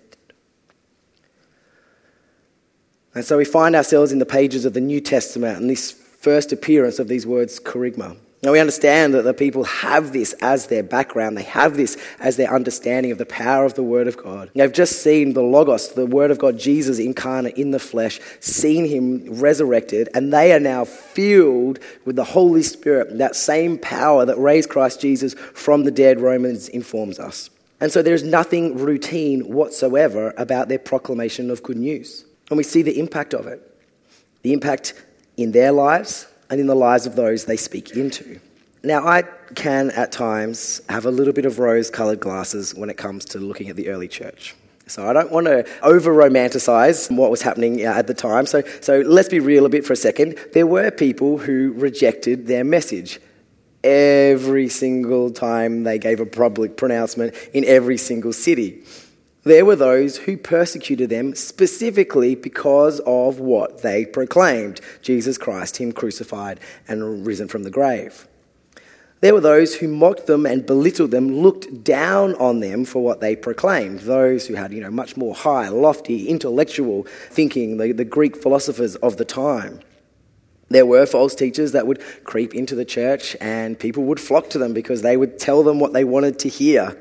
And 3.15 3.23
so 3.23 3.37
we 3.37 3.45
find 3.45 3.75
ourselves 3.75 4.11
in 4.11 4.19
the 4.19 4.25
pages 4.25 4.65
of 4.65 4.73
the 4.73 4.81
New 4.81 4.99
Testament 4.99 5.59
and 5.59 5.69
this 5.69 5.91
first 5.91 6.51
appearance 6.51 6.99
of 6.99 7.07
these 7.07 7.25
words, 7.25 7.59
kerygma. 7.59 8.17
Now 8.41 8.51
we 8.51 8.59
understand 8.59 9.13
that 9.13 9.21
the 9.21 9.33
people 9.33 9.63
have 9.63 10.11
this 10.11 10.33
as 10.41 10.67
their 10.67 10.83
background. 10.83 11.37
They 11.37 11.43
have 11.43 11.77
this 11.77 11.97
as 12.19 12.35
their 12.35 12.53
understanding 12.53 13.13
of 13.13 13.17
the 13.17 13.25
power 13.25 13.63
of 13.63 13.75
the 13.75 13.83
Word 13.83 14.09
of 14.09 14.17
God. 14.17 14.51
They've 14.53 14.73
just 14.73 15.01
seen 15.01 15.31
the 15.31 15.41
Logos, 15.41 15.93
the 15.93 16.05
Word 16.05 16.29
of 16.29 16.39
God, 16.39 16.59
Jesus 16.59 16.99
incarnate 16.99 17.55
in 17.55 17.71
the 17.71 17.79
flesh, 17.79 18.19
seen 18.41 18.83
Him 18.85 19.39
resurrected, 19.39 20.09
and 20.13 20.33
they 20.33 20.51
are 20.51 20.59
now 20.59 20.83
filled 20.83 21.79
with 22.03 22.17
the 22.17 22.25
Holy 22.25 22.63
Spirit, 22.63 23.17
that 23.19 23.37
same 23.37 23.77
power 23.77 24.25
that 24.25 24.37
raised 24.37 24.69
Christ 24.69 24.99
Jesus 24.99 25.35
from 25.35 25.85
the 25.85 25.91
dead, 25.91 26.19
Romans 26.19 26.67
informs 26.67 27.19
us. 27.19 27.49
And 27.83 27.91
so 27.91 28.01
there's 28.01 28.23
nothing 28.23 28.77
routine 28.77 29.41
whatsoever 29.41 30.33
about 30.37 30.69
their 30.69 30.79
proclamation 30.79 31.51
of 31.51 31.61
good 31.63 31.75
news. 31.75 32.23
And 32.49 32.55
we 32.55 32.63
see 32.63 32.81
the 32.81 32.97
impact 32.97 33.33
of 33.33 33.45
it 33.45 33.61
the 34.41 34.53
impact 34.53 34.93
in 35.35 35.51
their 35.51 35.73
lives 35.73 36.27
and 36.49 36.61
in 36.61 36.67
the 36.67 36.75
lives 36.75 37.05
of 37.05 37.17
those 37.17 37.43
they 37.43 37.57
speak 37.57 37.91
into. 37.91 38.39
Now, 38.83 39.05
I 39.05 39.23
can 39.55 39.91
at 39.91 40.13
times 40.13 40.81
have 40.87 41.05
a 41.05 41.11
little 41.11 41.33
bit 41.33 41.45
of 41.45 41.59
rose 41.59 41.89
colored 41.89 42.21
glasses 42.21 42.73
when 42.73 42.89
it 42.89 42.95
comes 42.95 43.25
to 43.25 43.39
looking 43.39 43.67
at 43.67 43.75
the 43.75 43.89
early 43.89 44.07
church. 44.07 44.55
So 44.87 45.05
I 45.05 45.11
don't 45.11 45.31
want 45.31 45.47
to 45.47 45.65
over 45.81 46.13
romanticize 46.13 47.13
what 47.13 47.31
was 47.31 47.41
happening 47.41 47.85
uh, 47.85 47.91
at 47.91 48.07
the 48.07 48.13
time. 48.13 48.45
So, 48.45 48.61
so 48.79 48.99
let's 49.01 49.29
be 49.29 49.41
real 49.41 49.65
a 49.65 49.69
bit 49.69 49.85
for 49.85 49.91
a 49.91 49.97
second. 49.97 50.37
There 50.53 50.67
were 50.67 50.89
people 50.89 51.37
who 51.37 51.73
rejected 51.73 52.47
their 52.47 52.63
message 52.63 53.19
every 53.83 54.69
single 54.69 55.29
time 55.31 55.83
they 55.83 55.97
gave 55.99 56.19
a 56.19 56.25
public 56.25 56.77
pronouncement 56.77 57.35
in 57.53 57.65
every 57.65 57.97
single 57.97 58.33
city. 58.33 58.83
There 59.43 59.65
were 59.65 59.75
those 59.75 60.17
who 60.17 60.37
persecuted 60.37 61.09
them 61.09 61.35
specifically 61.35 62.33
because 62.35 63.01
of 63.01 63.39
what 63.39 63.81
they 63.81 64.05
proclaimed 64.05 64.79
Jesus 65.01 65.37
Christ, 65.37 65.77
Him 65.77 65.91
crucified 65.91 66.61
and 66.87 67.25
risen 67.25 67.49
from 67.49 67.63
the 67.63 67.69
grave. 67.69 68.25
There 69.19 69.33
were 69.33 69.41
those 69.41 69.75
who 69.75 69.87
mocked 69.87 70.27
them 70.27 70.45
and 70.45 70.65
belittled 70.65 71.11
them, 71.11 71.39
looked 71.39 71.83
down 71.83 72.35
on 72.35 72.59
them 72.59 72.83
for 72.83 73.01
what 73.01 73.21
they 73.21 73.37
proclaimed. 73.37 73.99
Those 73.99 74.47
who 74.47 74.55
had, 74.55 74.73
you 74.73 74.81
know, 74.81 74.91
much 74.91 75.15
more 75.15 75.33
high, 75.33 75.69
lofty, 75.69 76.27
intellectual 76.27 77.05
thinking, 77.29 77.77
the, 77.77 77.93
the 77.93 78.03
Greek 78.03 78.35
philosophers 78.35 78.97
of 78.97 79.15
the 79.15 79.23
time. 79.23 79.79
There 80.73 80.87
were 80.87 81.05
false 81.05 81.35
teachers 81.35 81.71
that 81.73 81.85
would 81.85 82.01
creep 82.23 82.55
into 82.55 82.73
the 82.73 82.83
church 82.83 83.37
and 83.39 83.77
people 83.77 84.03
would 84.05 84.19
flock 84.19 84.49
to 84.49 84.57
them 84.57 84.73
because 84.73 85.03
they 85.03 85.15
would 85.15 85.37
tell 85.37 85.61
them 85.61 85.79
what 85.79 85.93
they 85.93 86.03
wanted 86.03 86.39
to 86.39 86.49
hear. 86.49 86.97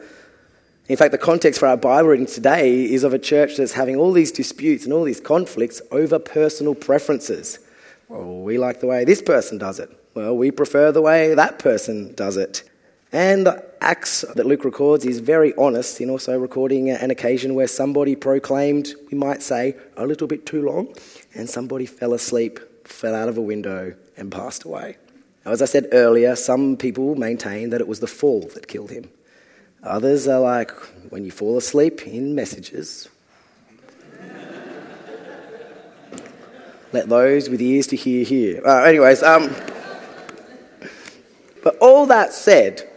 In 0.88 0.96
fact, 0.98 1.12
the 1.12 1.18
context 1.18 1.58
for 1.58 1.66
our 1.68 1.78
Bible 1.78 2.10
reading 2.10 2.26
today 2.26 2.84
is 2.84 3.02
of 3.02 3.14
a 3.14 3.18
church 3.18 3.56
that's 3.56 3.72
having 3.72 3.96
all 3.96 4.12
these 4.12 4.30
disputes 4.30 4.84
and 4.84 4.92
all 4.92 5.04
these 5.04 5.20
conflicts 5.20 5.80
over 5.90 6.18
personal 6.18 6.74
preferences. 6.74 7.60
Well, 8.08 8.42
we 8.42 8.58
like 8.58 8.80
the 8.80 8.88
way 8.88 9.06
this 9.06 9.22
person 9.22 9.56
does 9.56 9.80
it. 9.80 9.88
Well, 10.12 10.36
we 10.36 10.50
prefer 10.50 10.92
the 10.92 11.00
way 11.00 11.34
that 11.34 11.58
person 11.58 12.14
does 12.14 12.36
it. 12.36 12.64
And 13.10 13.46
the 13.46 13.64
Acts 13.80 14.22
that 14.34 14.44
Luke 14.44 14.66
records 14.66 15.06
is 15.06 15.20
very 15.20 15.54
honest 15.56 15.98
in 16.02 16.10
also 16.10 16.38
recording 16.38 16.90
an 16.90 17.10
occasion 17.10 17.54
where 17.54 17.68
somebody 17.68 18.16
proclaimed, 18.16 18.92
we 19.10 19.16
might 19.16 19.42
say, 19.42 19.76
a 19.96 20.06
little 20.06 20.26
bit 20.26 20.44
too 20.44 20.62
long, 20.62 20.94
and 21.34 21.48
somebody 21.48 21.86
fell 21.86 22.12
asleep, 22.12 22.60
fell 22.84 23.14
out 23.14 23.28
of 23.28 23.36
a 23.36 23.42
window, 23.42 23.94
and 24.16 24.30
passed 24.30 24.64
away. 24.64 24.96
Now, 25.44 25.52
as 25.52 25.62
I 25.62 25.64
said 25.64 25.88
earlier, 25.92 26.36
some 26.36 26.76
people 26.76 27.14
maintain 27.14 27.70
that 27.70 27.80
it 27.80 27.88
was 27.88 28.00
the 28.00 28.06
fall 28.06 28.42
that 28.54 28.68
killed 28.68 28.90
him. 28.90 29.10
Others 29.82 30.28
are 30.28 30.40
like, 30.40 30.70
when 31.10 31.24
you 31.24 31.32
fall 31.32 31.56
asleep 31.56 32.06
in 32.06 32.34
messages, 32.34 33.08
let 36.92 37.08
those 37.08 37.48
with 37.48 37.60
ears 37.60 37.86
to 37.88 37.96
hear 37.96 38.24
hear. 38.24 38.64
Uh, 38.64 38.84
anyways, 38.84 39.22
um, 39.22 39.52
but 41.64 41.76
all 41.78 42.06
that 42.06 42.32
said, 42.32 42.88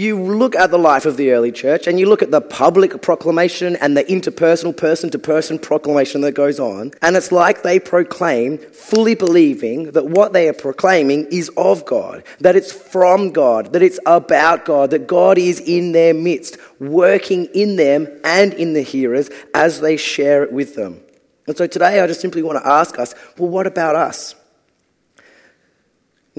you 0.00 0.18
look 0.18 0.56
at 0.56 0.70
the 0.70 0.78
life 0.78 1.04
of 1.04 1.18
the 1.18 1.30
early 1.32 1.52
church 1.52 1.86
and 1.86 2.00
you 2.00 2.08
look 2.08 2.22
at 2.22 2.30
the 2.30 2.40
public 2.40 3.02
proclamation 3.02 3.76
and 3.76 3.96
the 3.96 4.04
interpersonal 4.04 4.74
person 4.74 5.10
to 5.10 5.18
person 5.18 5.58
proclamation 5.58 6.22
that 6.22 6.32
goes 6.32 6.58
on, 6.58 6.92
and 7.02 7.16
it's 7.16 7.30
like 7.30 7.62
they 7.62 7.78
proclaim, 7.78 8.56
fully 8.58 9.14
believing 9.14 9.92
that 9.92 10.06
what 10.06 10.32
they 10.32 10.48
are 10.48 10.54
proclaiming 10.54 11.26
is 11.26 11.50
of 11.56 11.84
God, 11.84 12.24
that 12.40 12.56
it's 12.56 12.72
from 12.72 13.30
God, 13.30 13.74
that 13.74 13.82
it's 13.82 14.00
about 14.06 14.64
God, 14.64 14.90
that 14.90 15.06
God 15.06 15.36
is 15.36 15.60
in 15.60 15.92
their 15.92 16.14
midst, 16.14 16.56
working 16.78 17.44
in 17.54 17.76
them 17.76 18.08
and 18.24 18.54
in 18.54 18.72
the 18.72 18.82
hearers 18.82 19.28
as 19.54 19.80
they 19.80 19.98
share 19.98 20.42
it 20.42 20.52
with 20.52 20.74
them. 20.76 21.00
And 21.46 21.56
so 21.56 21.66
today 21.66 22.00
I 22.00 22.06
just 22.06 22.20
simply 22.20 22.42
want 22.42 22.62
to 22.62 22.66
ask 22.66 22.98
us 22.98 23.14
well, 23.36 23.50
what 23.50 23.66
about 23.66 23.96
us? 23.96 24.34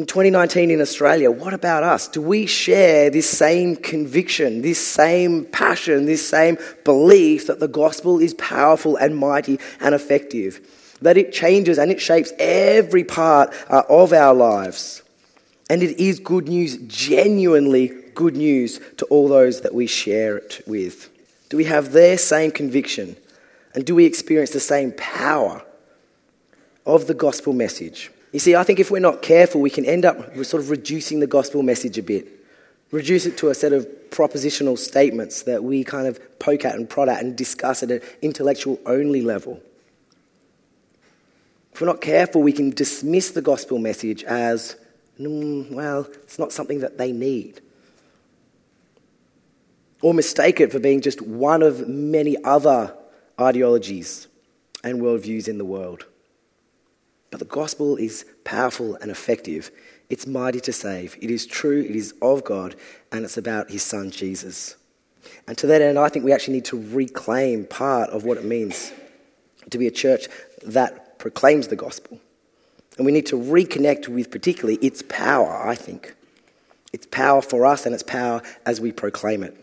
In 0.01 0.07
2019 0.07 0.71
in 0.71 0.81
Australia, 0.81 1.29
what 1.29 1.53
about 1.53 1.83
us? 1.83 2.07
Do 2.07 2.23
we 2.23 2.47
share 2.47 3.11
this 3.11 3.29
same 3.29 3.75
conviction, 3.75 4.63
this 4.63 4.83
same 4.83 5.45
passion, 5.45 6.07
this 6.07 6.27
same 6.27 6.57
belief 6.83 7.45
that 7.45 7.59
the 7.59 7.67
gospel 7.67 8.17
is 8.17 8.33
powerful 8.33 8.95
and 8.95 9.15
mighty 9.15 9.59
and 9.79 9.93
effective? 9.93 10.59
That 11.03 11.17
it 11.17 11.31
changes 11.31 11.77
and 11.77 11.91
it 11.91 12.01
shapes 12.01 12.33
every 12.39 13.03
part 13.03 13.53
uh, 13.69 13.83
of 13.89 14.11
our 14.11 14.33
lives. 14.33 15.03
And 15.69 15.83
it 15.83 15.99
is 15.99 16.19
good 16.19 16.47
news, 16.47 16.77
genuinely 16.87 17.89
good 18.15 18.35
news 18.35 18.79
to 18.97 19.05
all 19.05 19.27
those 19.27 19.61
that 19.61 19.75
we 19.75 19.85
share 19.85 20.35
it 20.35 20.63
with. 20.65 21.11
Do 21.49 21.57
we 21.57 21.65
have 21.65 21.91
their 21.91 22.17
same 22.17 22.49
conviction? 22.49 23.17
And 23.75 23.85
do 23.85 23.93
we 23.93 24.05
experience 24.05 24.49
the 24.49 24.61
same 24.61 24.93
power 24.93 25.61
of 26.87 27.05
the 27.05 27.13
gospel 27.13 27.53
message? 27.53 28.09
You 28.31 28.39
see, 28.39 28.55
I 28.55 28.63
think 28.63 28.79
if 28.79 28.89
we're 28.89 28.99
not 28.99 29.21
careful, 29.21 29.59
we 29.59 29.69
can 29.69 29.85
end 29.85 30.05
up 30.05 30.33
sort 30.45 30.63
of 30.63 30.69
reducing 30.69 31.19
the 31.19 31.27
gospel 31.27 31.63
message 31.63 31.97
a 31.97 32.03
bit, 32.03 32.27
reduce 32.91 33.25
it 33.25 33.37
to 33.39 33.49
a 33.49 33.55
set 33.55 33.73
of 33.73 33.85
propositional 34.09 34.77
statements 34.77 35.43
that 35.43 35.63
we 35.63 35.83
kind 35.83 36.07
of 36.07 36.39
poke 36.39 36.65
at 36.65 36.75
and 36.75 36.89
prod 36.89 37.09
at 37.09 37.21
and 37.21 37.35
discuss 37.35 37.83
at 37.83 37.91
an 37.91 38.01
intellectual 38.21 38.79
only 38.85 39.21
level. 39.21 39.61
If 41.73 41.81
we're 41.81 41.87
not 41.87 42.01
careful, 42.01 42.41
we 42.41 42.51
can 42.51 42.69
dismiss 42.69 43.31
the 43.31 43.41
gospel 43.41 43.79
message 43.79 44.23
as, 44.23 44.75
mm, 45.19 45.71
well, 45.71 46.07
it's 46.23 46.39
not 46.39 46.51
something 46.51 46.79
that 46.79 46.97
they 46.97 47.11
need. 47.11 47.61
Or 50.01 50.13
mistake 50.13 50.59
it 50.59 50.71
for 50.71 50.79
being 50.79 51.01
just 51.01 51.21
one 51.21 51.61
of 51.61 51.87
many 51.87 52.41
other 52.43 52.95
ideologies 53.39 54.27
and 54.83 55.01
worldviews 55.01 55.47
in 55.47 55.57
the 55.57 55.65
world. 55.65 56.05
But 57.31 57.39
the 57.39 57.45
gospel 57.45 57.95
is 57.95 58.25
powerful 58.43 58.95
and 58.95 59.09
effective. 59.09 59.71
It's 60.09 60.27
mighty 60.27 60.59
to 60.59 60.73
save. 60.73 61.17
It 61.21 61.31
is 61.31 61.45
true, 61.45 61.81
it 61.81 61.95
is 61.95 62.13
of 62.21 62.43
God, 62.43 62.75
and 63.11 63.23
it's 63.23 63.37
about 63.37 63.71
his 63.71 63.81
son 63.81 64.11
Jesus. 64.11 64.75
And 65.47 65.57
to 65.57 65.67
that 65.67 65.81
end, 65.81 65.97
I 65.97 66.09
think 66.09 66.25
we 66.25 66.33
actually 66.33 66.55
need 66.55 66.65
to 66.65 66.81
reclaim 66.93 67.65
part 67.65 68.09
of 68.09 68.25
what 68.25 68.37
it 68.37 68.43
means 68.43 68.91
to 69.69 69.77
be 69.77 69.87
a 69.87 69.91
church 69.91 70.27
that 70.63 71.17
proclaims 71.19 71.69
the 71.69 71.75
gospel. 71.75 72.19
And 72.97 73.05
we 73.05 73.13
need 73.13 73.27
to 73.27 73.37
reconnect 73.37 74.09
with, 74.09 74.29
particularly, 74.29 74.75
its 74.85 75.01
power, 75.01 75.65
I 75.65 75.75
think. 75.75 76.13
Its 76.91 77.05
power 77.05 77.41
for 77.41 77.65
us 77.65 77.85
and 77.85 77.95
its 77.95 78.03
power 78.03 78.41
as 78.65 78.81
we 78.81 78.91
proclaim 78.91 79.43
it. 79.43 79.55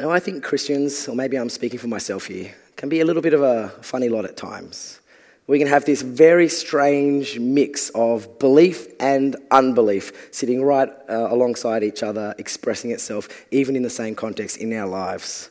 Now, 0.00 0.10
I 0.10 0.18
think 0.18 0.42
Christians, 0.42 1.06
or 1.06 1.14
maybe 1.14 1.38
I'm 1.38 1.48
speaking 1.48 1.78
for 1.78 1.86
myself 1.86 2.26
here, 2.26 2.52
can 2.74 2.88
be 2.88 3.00
a 3.00 3.04
little 3.04 3.22
bit 3.22 3.34
of 3.34 3.42
a 3.42 3.68
funny 3.82 4.08
lot 4.08 4.24
at 4.24 4.36
times 4.36 4.98
we 5.46 5.58
can 5.58 5.68
have 5.68 5.84
this 5.84 6.00
very 6.00 6.48
strange 6.48 7.38
mix 7.38 7.90
of 7.90 8.38
belief 8.38 8.86
and 8.98 9.36
unbelief 9.50 10.28
sitting 10.30 10.62
right 10.62 10.88
uh, 11.08 11.28
alongside 11.30 11.82
each 11.82 12.02
other, 12.02 12.34
expressing 12.38 12.90
itself 12.90 13.28
even 13.50 13.76
in 13.76 13.82
the 13.82 13.90
same 13.90 14.14
context 14.14 14.56
in 14.56 14.72
our 14.72 14.86
lives. 14.86 15.50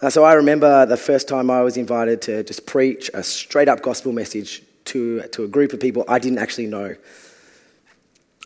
Uh, 0.00 0.10
so 0.10 0.24
I 0.24 0.34
remember 0.34 0.84
the 0.86 0.96
first 0.96 1.28
time 1.28 1.50
I 1.50 1.62
was 1.62 1.76
invited 1.76 2.20
to 2.22 2.42
just 2.42 2.66
preach 2.66 3.10
a 3.14 3.22
straight 3.22 3.68
up 3.68 3.80
gospel 3.80 4.12
message 4.12 4.62
to, 4.86 5.22
to 5.28 5.44
a 5.44 5.48
group 5.48 5.72
of 5.72 5.80
people 5.80 6.04
I 6.08 6.18
didn't 6.18 6.38
actually 6.38 6.66
know. 6.66 6.96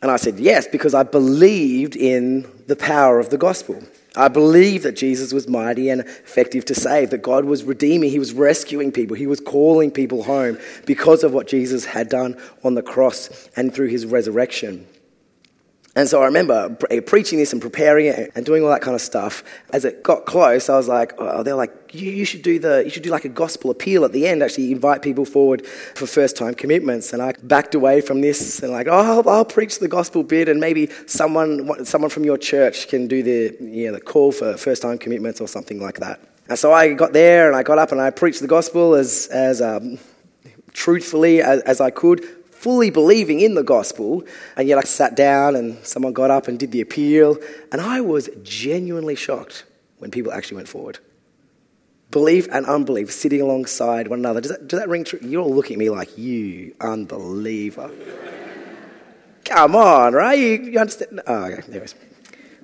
And 0.03 0.11
I 0.11 0.17
said 0.17 0.39
yes 0.39 0.67
because 0.67 0.95
I 0.95 1.03
believed 1.03 1.97
in 1.97 2.47
the 2.67 2.77
power 2.77 3.19
of 3.19 3.31
the 3.31 3.39
gospel. 3.39 3.83
I 4.17 4.29
believe 4.29 4.83
that 4.83 4.97
Jesus 4.97 5.33
was 5.33 5.47
mighty 5.47 5.89
and 5.89 6.01
effective 6.01 6.65
to 6.67 6.75
save, 6.75 7.11
that 7.11 7.23
God 7.23 7.45
was 7.45 7.63
redeeming, 7.63 8.11
He 8.11 8.19
was 8.19 8.33
rescuing 8.33 8.91
people, 8.91 9.17
He 9.17 9.27
was 9.27 9.41
calling 9.41 9.91
people 9.91 10.25
home 10.25 10.59
because 10.85 11.23
of 11.23 11.33
what 11.33 11.47
Jesus 11.47 11.85
had 11.85 12.09
done 12.09 12.41
on 12.65 12.75
the 12.75 12.83
cross 12.83 13.49
and 13.57 13.73
through 13.73 13.89
His 13.89 14.07
resurrection. 14.07 14.87
And 15.97 16.09
so 16.09 16.23
I 16.23 16.27
remember 16.27 16.77
eh, 16.91 17.01
preaching 17.01 17.39
this 17.39 17.53
and 17.53 17.61
preparing 17.61 18.07
it 18.07 18.31
and 18.37 18.47
doing 18.47 18.63
all 18.63 18.71
that 18.71 18.81
kind 18.81 18.95
of 18.95 19.01
stuff. 19.01 19.43
As 19.73 19.85
it 19.85 20.05
got 20.05 20.25
close, 20.25 20.69
I 20.69 20.77
was 20.77 20.87
like, 20.87 21.15
oh, 21.19 21.43
they're 21.43 21.57
like, 21.57 21.73
you, 21.93 22.09
you, 22.13 22.25
should 22.25 22.43
do 22.43 22.61
the, 22.61 22.85
you 22.85 22.91
should 22.91 23.03
do 23.03 23.11
like 23.11 23.25
a 23.25 23.29
gospel 23.29 23.73
appeal 23.73 24.05
at 24.05 24.13
the 24.13 24.29
end, 24.29 24.41
actually 24.41 24.71
invite 24.71 25.03
people 25.03 25.25
forward 25.25 25.67
for 25.67 26.07
first 26.07 26.37
time 26.37 26.55
commitments. 26.55 27.13
And 27.13 27.21
I 27.21 27.35
backed 27.43 27.75
away 27.75 28.01
from 28.03 28.21
this 28.21 28.61
and 28.61 28.71
like, 28.71 28.87
oh, 28.87 29.23
I'll, 29.23 29.29
I'll, 29.29 29.45
preach 29.45 29.81
the 29.81 29.89
gospel 29.89 30.23
bit 30.23 30.49
and 30.49 30.61
maybe 30.61 30.89
someone, 31.07 31.85
someone 31.85 32.11
from 32.11 32.23
your 32.23 32.39
church 32.39 32.87
can 32.87 33.09
do 33.09 33.25
the, 33.25 33.57
you 33.61 33.87
know, 33.87 33.95
the 33.95 34.01
call 34.01 34.31
for 34.31 34.57
first 34.57 34.83
time 34.83 34.97
commitments 34.97 35.41
or 35.41 35.49
something 35.49 35.81
like 35.81 35.99
that. 35.99 36.21
And 36.49 36.57
so 36.57 36.73
I 36.73 36.93
got 36.93 37.13
there 37.13 37.49
and 37.49 37.57
I 37.57 37.65
got 37.65 37.79
up 37.79 37.91
and 37.91 38.01
I 38.01 38.11
preached 38.11 38.41
the 38.41 38.47
gospel 38.47 38.95
as, 38.95 39.27
as 39.33 39.61
um, 39.61 39.99
truthfully 40.73 41.43
as, 41.43 41.63
as 41.63 41.81
I 41.81 41.91
could 41.91 42.25
fully 42.61 42.91
believing 42.91 43.41
in 43.41 43.55
the 43.55 43.63
gospel, 43.63 44.23
and 44.55 44.69
yet 44.69 44.77
I 44.77 44.83
sat 44.83 45.17
down 45.17 45.57
and 45.57 45.83
someone 45.85 46.13
got 46.13 46.31
up 46.31 46.47
and 46.47 46.59
did 46.59 46.73
the 46.73 46.83
appeal, 46.83 47.39
and 47.73 47.81
I 47.81 48.03
was 48.03 48.29
genuinely 48.43 49.17
shocked 49.17 49.65
when 49.97 50.11
people 50.11 50.31
actually 50.31 50.57
went 50.57 50.69
forward. 50.69 50.99
Belief 52.11 52.49
and 52.53 52.67
unbelief 52.67 53.11
sitting 53.11 53.41
alongside 53.41 54.09
one 54.09 54.19
another. 54.19 54.43
Does 54.43 54.51
that, 54.51 54.69
does 54.69 54.79
that 54.79 54.91
ring 54.91 55.05
true? 55.05 55.21
You're 55.23 55.43
all 55.43 55.55
looking 55.55 55.75
at 55.75 55.79
me 55.79 55.89
like, 55.89 56.19
you 56.19 56.75
unbeliever. 56.81 57.91
Come 59.47 59.75
on, 59.75 60.13
right? 60.13 60.39
You, 60.39 60.63
you 60.63 60.79
understand? 60.79 61.23
Oh, 61.27 61.45
okay, 61.45 61.63
anyways 61.67 61.95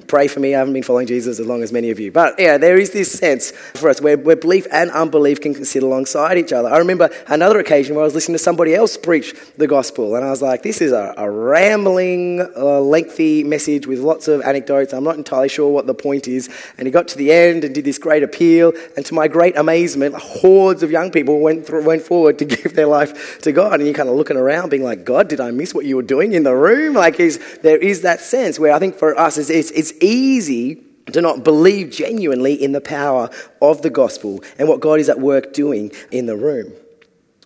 pray 0.06 0.28
for 0.28 0.40
me. 0.40 0.54
I 0.54 0.58
haven't 0.58 0.74
been 0.74 0.82
following 0.82 1.06
Jesus 1.06 1.40
as 1.40 1.46
long 1.46 1.62
as 1.62 1.72
many 1.72 1.90
of 1.90 1.98
you. 1.98 2.12
But 2.12 2.38
yeah, 2.38 2.58
there 2.58 2.78
is 2.78 2.90
this 2.90 3.10
sense 3.10 3.50
for 3.50 3.88
us 3.88 4.00
where, 4.00 4.16
where 4.16 4.36
belief 4.36 4.66
and 4.70 4.90
unbelief 4.90 5.40
can 5.40 5.64
sit 5.64 5.82
alongside 5.82 6.38
each 6.38 6.52
other. 6.52 6.68
I 6.68 6.78
remember 6.78 7.10
another 7.28 7.58
occasion 7.58 7.94
where 7.94 8.02
I 8.02 8.06
was 8.06 8.14
listening 8.14 8.36
to 8.36 8.42
somebody 8.42 8.74
else 8.74 8.96
preach 8.96 9.34
the 9.56 9.66
gospel, 9.66 10.14
and 10.16 10.24
I 10.24 10.30
was 10.30 10.42
like, 10.42 10.62
this 10.62 10.80
is 10.80 10.92
a, 10.92 11.14
a 11.16 11.30
rambling, 11.30 12.46
uh, 12.56 12.80
lengthy 12.80 13.44
message 13.44 13.86
with 13.86 14.00
lots 14.00 14.28
of 14.28 14.42
anecdotes. 14.42 14.92
I'm 14.92 15.04
not 15.04 15.16
entirely 15.16 15.48
sure 15.48 15.70
what 15.70 15.86
the 15.86 15.94
point 15.94 16.28
is. 16.28 16.48
And 16.78 16.86
he 16.86 16.92
got 16.92 17.08
to 17.08 17.18
the 17.18 17.32
end 17.32 17.64
and 17.64 17.74
did 17.74 17.84
this 17.84 17.98
great 17.98 18.22
appeal, 18.22 18.72
and 18.96 19.04
to 19.06 19.14
my 19.14 19.28
great 19.28 19.56
amazement, 19.56 20.14
hordes 20.14 20.82
of 20.82 20.90
young 20.90 21.10
people 21.10 21.40
went, 21.40 21.66
through, 21.66 21.84
went 21.84 22.02
forward 22.02 22.38
to 22.38 22.44
give 22.56 22.74
their 22.74 22.86
life 22.86 23.40
to 23.40 23.52
God. 23.52 23.74
And 23.74 23.84
you're 23.84 23.94
kind 23.94 24.08
of 24.08 24.14
looking 24.14 24.36
around, 24.36 24.70
being 24.70 24.84
like, 24.84 25.04
God, 25.04 25.28
did 25.28 25.40
I 25.40 25.50
miss 25.50 25.74
what 25.74 25.84
you 25.84 25.96
were 25.96 26.02
doing 26.02 26.32
in 26.32 26.42
the 26.42 26.54
room? 26.54 26.94
Like, 26.94 27.18
is, 27.20 27.40
there 27.62 27.78
is 27.78 28.02
that 28.02 28.20
sense 28.20 28.58
where 28.58 28.72
I 28.72 28.78
think 28.78 28.96
for 28.96 29.18
us, 29.18 29.38
it's, 29.38 29.50
it's, 29.50 29.85
it's 29.90 30.02
easy 30.02 30.82
to 31.12 31.20
not 31.20 31.44
believe 31.44 31.90
genuinely 31.90 32.54
in 32.54 32.72
the 32.72 32.80
power 32.80 33.30
of 33.62 33.82
the 33.82 33.90
gospel 33.90 34.42
and 34.58 34.68
what 34.68 34.80
God 34.80 34.98
is 34.98 35.08
at 35.08 35.20
work 35.20 35.52
doing 35.52 35.92
in 36.10 36.26
the 36.26 36.36
room 36.36 36.72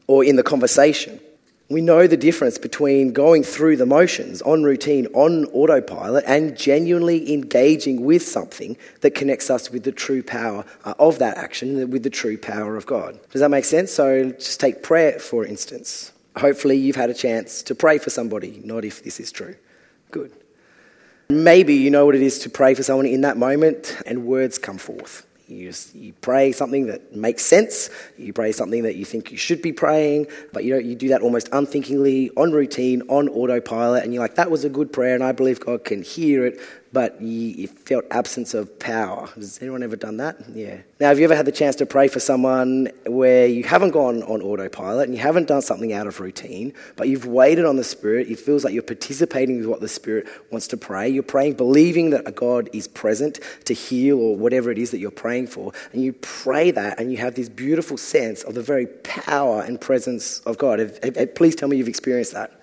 or 0.07 0.25
in 0.25 0.37
the 0.37 0.43
conversation. 0.43 1.21
We 1.69 1.83
know 1.83 2.09
the 2.09 2.17
difference 2.17 2.59
between 2.59 3.13
going 3.13 3.45
through 3.45 3.77
the 3.77 3.87
motions 3.87 4.43
on 4.43 4.65
routine, 4.65 5.07
on 5.13 5.45
autopilot, 5.53 6.25
and 6.27 6.57
genuinely 6.57 7.33
engaging 7.33 8.05
with 8.05 8.23
something 8.23 8.77
that 9.03 9.15
connects 9.15 9.51
us 9.51 9.71
with 9.71 9.85
the 9.85 9.93
true 9.93 10.23
power 10.23 10.65
uh, 10.85 10.95
of 10.99 11.21
that 11.21 11.37
action, 11.37 11.91
with 11.91 12.03
the 12.03 12.11
true 12.11 12.37
power 12.37 12.77
of 12.77 12.87
God. 12.87 13.21
Does 13.31 13.41
that 13.41 13.51
make 13.51 13.65
sense? 13.65 13.93
So 13.93 14.33
just 14.33 14.59
take 14.59 14.83
prayer, 14.83 15.21
for 15.21 15.45
instance. 15.45 16.11
Hopefully, 16.37 16.77
you've 16.77 16.97
had 16.97 17.11
a 17.11 17.15
chance 17.15 17.63
to 17.65 17.75
pray 17.75 17.99
for 17.99 18.11
somebody, 18.11 18.61
not 18.65 18.85
if 18.85 19.05
this 19.05 19.21
is 19.21 19.31
true. 19.31 19.55
Good. 20.11 20.33
Maybe 21.31 21.75
you 21.75 21.93
know 21.93 22.07
what 22.07 22.17
it 22.17 22.23
is 22.23 22.41
to 22.41 22.51
pray 22.51 22.75
for 22.75 22.83
someone 22.83 23.07
in 23.07 23.21
that 23.21 23.37
moment, 23.37 23.97
and 24.05 24.27
words 24.27 24.59
come 24.59 24.79
forth. 24.79 25.25
You, 25.47 25.73
you 25.95 26.13
pray 26.15 26.51
something 26.51 26.87
that 26.87 27.15
makes 27.15 27.45
sense. 27.45 27.89
You 28.19 28.33
pray 28.33 28.51
something 28.51 28.83
that 28.83 28.97
you 28.97 29.05
think 29.05 29.31
you 29.31 29.37
should 29.37 29.63
be 29.63 29.73
praying, 29.73 30.27
but 30.53 30.65
you, 30.65 30.77
you 30.79 30.97
do 30.97 31.09
that 31.09 31.23
almost 31.23 31.49
unthinkingly, 31.53 32.31
on 32.37 32.51
routine, 32.51 33.03
on 33.03 33.29
autopilot, 33.29 34.03
and 34.03 34.13
you're 34.13 34.23
like, 34.23 34.35
that 34.35 34.51
was 34.51 34.65
a 34.65 34.69
good 34.69 34.93
prayer, 34.93 35.15
and 35.15 35.23
I 35.23 35.31
believe 35.31 35.61
God 35.61 35.85
can 35.85 36.03
hear 36.03 36.45
it, 36.45 36.61
but 36.93 37.21
you, 37.21 37.69
felt 37.69 38.05
absence 38.11 38.53
of 38.55 38.79
power. 38.79 39.29
Has 39.37 39.61
anyone 39.63 39.83
ever 39.83 39.97
done 39.97 40.17
that? 40.17 40.37
Yeah. 40.53 40.79
Now, 40.99 41.09
have 41.09 41.19
you 41.19 41.25
ever 41.25 41.37
had 41.37 41.47
the 41.47 41.53
chance 41.53 41.77
to 41.77 41.87
pray 41.87 42.09
for 42.09 42.19
someone 42.21 42.91
where 43.07 43.47
you 43.47 43.63
haven't 43.63 43.91
gone 43.91 44.23
on 44.25 44.43
autopilot 44.43 45.07
and 45.09 45.15
you 45.15 45.23
haven't 45.23 45.47
done 45.47 45.63
something 45.63 45.93
out 45.93 46.07
of 46.07 46.19
routine, 46.19 46.75
but 46.97 47.09
you've 47.09 47.27
waited 47.27 47.65
on 47.65 47.77
the 47.77 47.85
Spirit? 47.85 48.29
It 48.29 48.39
feels 48.41 48.65
like 48.65 48.75
you're 48.75 48.83
participating 48.83 49.59
with 49.59 49.67
what 49.67 49.81
the 49.81 49.89
Spirit 49.89 50.27
wants 50.51 50.67
to 50.69 50.77
pray. 50.77 51.09
You're 51.09 51.23
praying, 51.23 51.55
believing 51.55 52.11
that 52.11 52.27
a 52.27 52.33
God 52.33 52.69
is 52.73 52.89
present 52.89 53.39
to 53.67 53.75
heal 53.75 54.19
or 54.19 54.37
whatever 54.37 54.71
it 54.71 54.79
is 54.79 54.91
that 54.91 54.99
you're 54.99 55.11
praying 55.11 55.47
for. 55.47 55.73
And 55.93 56.03
you 56.03 56.13
pray 56.13 56.73
that 56.73 56.99
and 56.99 57.13
you 57.13 57.19
have 57.19 57.35
this 57.35 57.49
beautiful 57.49 57.97
sense 57.97 58.43
of 58.43 58.55
the 58.55 58.63
very 58.63 58.87
power 58.87 59.63
and 59.63 59.81
presence 59.81 60.41
of 60.41 60.59
God. 60.59 60.81
Please 61.37 61.55
tell 61.55 61.69
me 61.69 61.77
you've 61.77 61.89
experienced 61.89 62.33
that. 62.33 62.61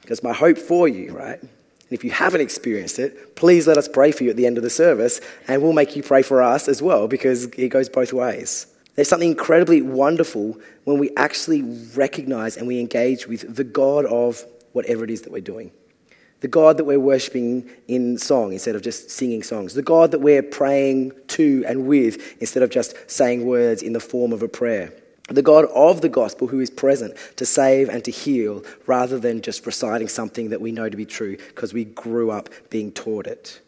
Because 0.00 0.22
my 0.22 0.32
hope 0.32 0.56
for 0.56 0.88
you, 0.88 1.12
right? 1.12 1.40
And 1.88 1.96
if 1.96 2.04
you 2.04 2.10
haven't 2.10 2.42
experienced 2.42 2.98
it, 2.98 3.34
please 3.34 3.66
let 3.66 3.78
us 3.78 3.88
pray 3.88 4.12
for 4.12 4.24
you 4.24 4.30
at 4.30 4.36
the 4.36 4.46
end 4.46 4.58
of 4.58 4.62
the 4.62 4.70
service, 4.70 5.20
and 5.46 5.62
we'll 5.62 5.72
make 5.72 5.96
you 5.96 6.02
pray 6.02 6.22
for 6.22 6.42
us 6.42 6.68
as 6.68 6.82
well 6.82 7.08
because 7.08 7.44
it 7.44 7.68
goes 7.68 7.88
both 7.88 8.12
ways. 8.12 8.66
There's 8.94 9.08
something 9.08 9.30
incredibly 9.30 9.80
wonderful 9.80 10.58
when 10.84 10.98
we 10.98 11.10
actually 11.16 11.62
recognize 11.94 12.56
and 12.56 12.66
we 12.66 12.80
engage 12.80 13.26
with 13.26 13.54
the 13.54 13.64
God 13.64 14.04
of 14.04 14.44
whatever 14.72 15.04
it 15.04 15.10
is 15.10 15.22
that 15.22 15.32
we're 15.32 15.40
doing. 15.40 15.70
The 16.40 16.48
God 16.48 16.76
that 16.76 16.84
we're 16.84 17.00
worshipping 17.00 17.68
in 17.88 18.18
song 18.18 18.52
instead 18.52 18.74
of 18.76 18.82
just 18.82 19.10
singing 19.10 19.42
songs. 19.42 19.74
The 19.74 19.82
God 19.82 20.10
that 20.10 20.20
we're 20.20 20.42
praying 20.42 21.12
to 21.28 21.64
and 21.66 21.86
with 21.86 22.40
instead 22.40 22.62
of 22.62 22.70
just 22.70 23.10
saying 23.10 23.46
words 23.46 23.82
in 23.82 23.92
the 23.92 24.00
form 24.00 24.32
of 24.32 24.42
a 24.42 24.48
prayer 24.48 24.92
the 25.36 25.42
God 25.42 25.66
of 25.74 26.00
the 26.00 26.08
gospel 26.08 26.48
who 26.48 26.60
is 26.60 26.70
present 26.70 27.14
to 27.36 27.44
save 27.44 27.88
and 27.88 28.04
to 28.04 28.10
heal 28.10 28.64
rather 28.86 29.18
than 29.18 29.42
just 29.42 29.66
reciting 29.66 30.08
something 30.08 30.50
that 30.50 30.60
we 30.60 30.72
know 30.72 30.88
to 30.88 30.96
be 30.96 31.04
true 31.04 31.36
because 31.36 31.74
we 31.74 31.84
grew 31.84 32.30
up 32.30 32.48
being 32.70 32.92
taught 32.92 33.26
it. 33.26 33.60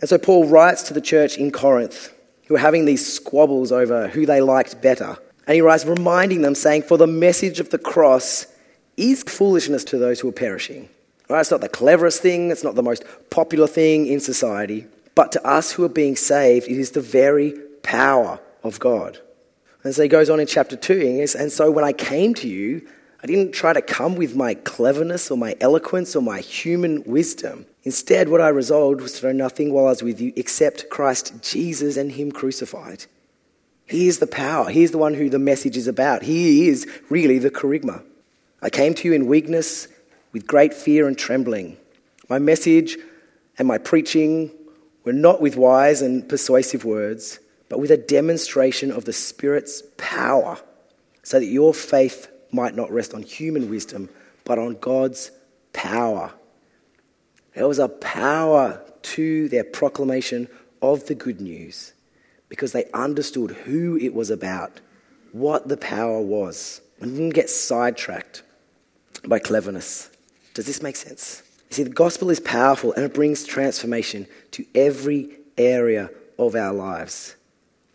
And 0.00 0.08
so 0.08 0.18
Paul 0.18 0.46
writes 0.46 0.82
to 0.84 0.94
the 0.94 1.00
church 1.00 1.36
in 1.38 1.50
Corinth 1.50 2.12
who 2.46 2.56
are 2.56 2.58
having 2.58 2.84
these 2.84 3.10
squabbles 3.10 3.72
over 3.72 4.08
who 4.08 4.26
they 4.26 4.40
liked 4.40 4.82
better. 4.82 5.16
And 5.46 5.54
he 5.54 5.60
writes, 5.60 5.84
reminding 5.84 6.42
them, 6.42 6.54
saying, 6.54 6.82
For 6.82 6.98
the 6.98 7.06
message 7.06 7.60
of 7.60 7.70
the 7.70 7.78
cross 7.78 8.46
is 8.96 9.22
foolishness 9.22 9.84
to 9.84 9.98
those 9.98 10.20
who 10.20 10.28
are 10.28 10.32
perishing. 10.32 10.88
Right? 11.28 11.40
It's 11.40 11.50
not 11.50 11.60
the 11.60 11.68
cleverest 11.68 12.20
thing, 12.20 12.50
it's 12.50 12.64
not 12.64 12.74
the 12.74 12.82
most 12.82 13.04
popular 13.30 13.66
thing 13.66 14.06
in 14.06 14.20
society, 14.20 14.86
but 15.14 15.32
to 15.32 15.46
us 15.46 15.72
who 15.72 15.84
are 15.84 15.88
being 15.88 16.16
saved, 16.16 16.66
it 16.66 16.76
is 16.76 16.90
the 16.90 17.00
very 17.00 17.52
power 17.82 18.40
of 18.62 18.80
God. 18.80 19.18
And 19.82 19.94
so 19.94 20.02
he 20.02 20.08
goes 20.08 20.28
on 20.28 20.40
in 20.40 20.46
chapter 20.46 20.76
2, 20.76 21.26
and 21.38 21.50
so 21.50 21.70
when 21.70 21.84
I 21.84 21.92
came 21.92 22.34
to 22.34 22.48
you, 22.48 22.86
I 23.22 23.26
didn't 23.26 23.52
try 23.52 23.72
to 23.72 23.82
come 23.82 24.14
with 24.14 24.36
my 24.36 24.54
cleverness 24.54 25.30
or 25.30 25.38
my 25.38 25.56
eloquence 25.60 26.14
or 26.16 26.22
my 26.22 26.40
human 26.40 27.02
wisdom. 27.04 27.66
Instead, 27.82 28.28
what 28.28 28.40
I 28.40 28.48
resolved 28.48 29.00
was 29.00 29.20
to 29.20 29.26
know 29.26 29.32
nothing 29.32 29.72
while 29.72 29.86
I 29.86 29.90
was 29.90 30.02
with 30.02 30.20
you 30.20 30.32
except 30.36 30.90
Christ 30.90 31.42
Jesus 31.42 31.96
and 31.96 32.12
Him 32.12 32.30
crucified. 32.32 33.06
He 33.86 34.06
is 34.08 34.18
the 34.18 34.26
power. 34.26 34.70
He 34.70 34.82
is 34.82 34.90
the 34.90 34.98
one 34.98 35.14
who 35.14 35.28
the 35.28 35.38
message 35.38 35.76
is 35.76 35.86
about. 35.86 36.22
He 36.22 36.68
is 36.68 36.86
really 37.08 37.38
the 37.38 37.50
kerygma. 37.50 38.02
I 38.62 38.70
came 38.70 38.94
to 38.94 39.08
you 39.08 39.14
in 39.14 39.26
weakness, 39.26 39.88
with 40.32 40.46
great 40.46 40.72
fear 40.72 41.08
and 41.08 41.18
trembling. 41.18 41.76
My 42.28 42.38
message 42.38 42.96
and 43.58 43.66
my 43.66 43.78
preaching 43.78 44.50
were 45.04 45.12
not 45.12 45.40
with 45.40 45.56
wise 45.56 46.02
and 46.02 46.28
persuasive 46.28 46.84
words 46.84 47.40
but 47.70 47.78
with 47.78 47.90
a 47.90 47.96
demonstration 47.96 48.90
of 48.90 49.06
the 49.06 49.12
Spirit's 49.14 49.82
power, 49.96 50.58
so 51.22 51.38
that 51.38 51.46
your 51.46 51.72
faith 51.72 52.28
might 52.50 52.74
not 52.74 52.90
rest 52.90 53.14
on 53.14 53.22
human 53.22 53.70
wisdom, 53.70 54.10
but 54.44 54.58
on 54.58 54.74
God's 54.74 55.30
power. 55.72 56.32
There 57.54 57.68
was 57.68 57.78
a 57.78 57.88
power 57.88 58.82
to 59.02 59.48
their 59.48 59.64
proclamation 59.64 60.48
of 60.82 61.06
the 61.06 61.14
good 61.14 61.40
news 61.40 61.92
because 62.48 62.72
they 62.72 62.90
understood 62.92 63.52
who 63.52 63.96
it 63.96 64.14
was 64.14 64.30
about, 64.30 64.80
what 65.30 65.68
the 65.68 65.76
power 65.76 66.20
was, 66.20 66.80
and 67.00 67.12
didn't 67.12 67.34
get 67.34 67.48
sidetracked 67.48 68.42
by 69.24 69.38
cleverness. 69.38 70.10
Does 70.54 70.66
this 70.66 70.82
make 70.82 70.96
sense? 70.96 71.42
You 71.70 71.76
see, 71.76 71.82
the 71.84 71.90
gospel 71.90 72.30
is 72.30 72.40
powerful 72.40 72.92
and 72.94 73.04
it 73.04 73.14
brings 73.14 73.44
transformation 73.44 74.26
to 74.52 74.66
every 74.74 75.36
area 75.56 76.10
of 76.36 76.56
our 76.56 76.72
lives. 76.72 77.36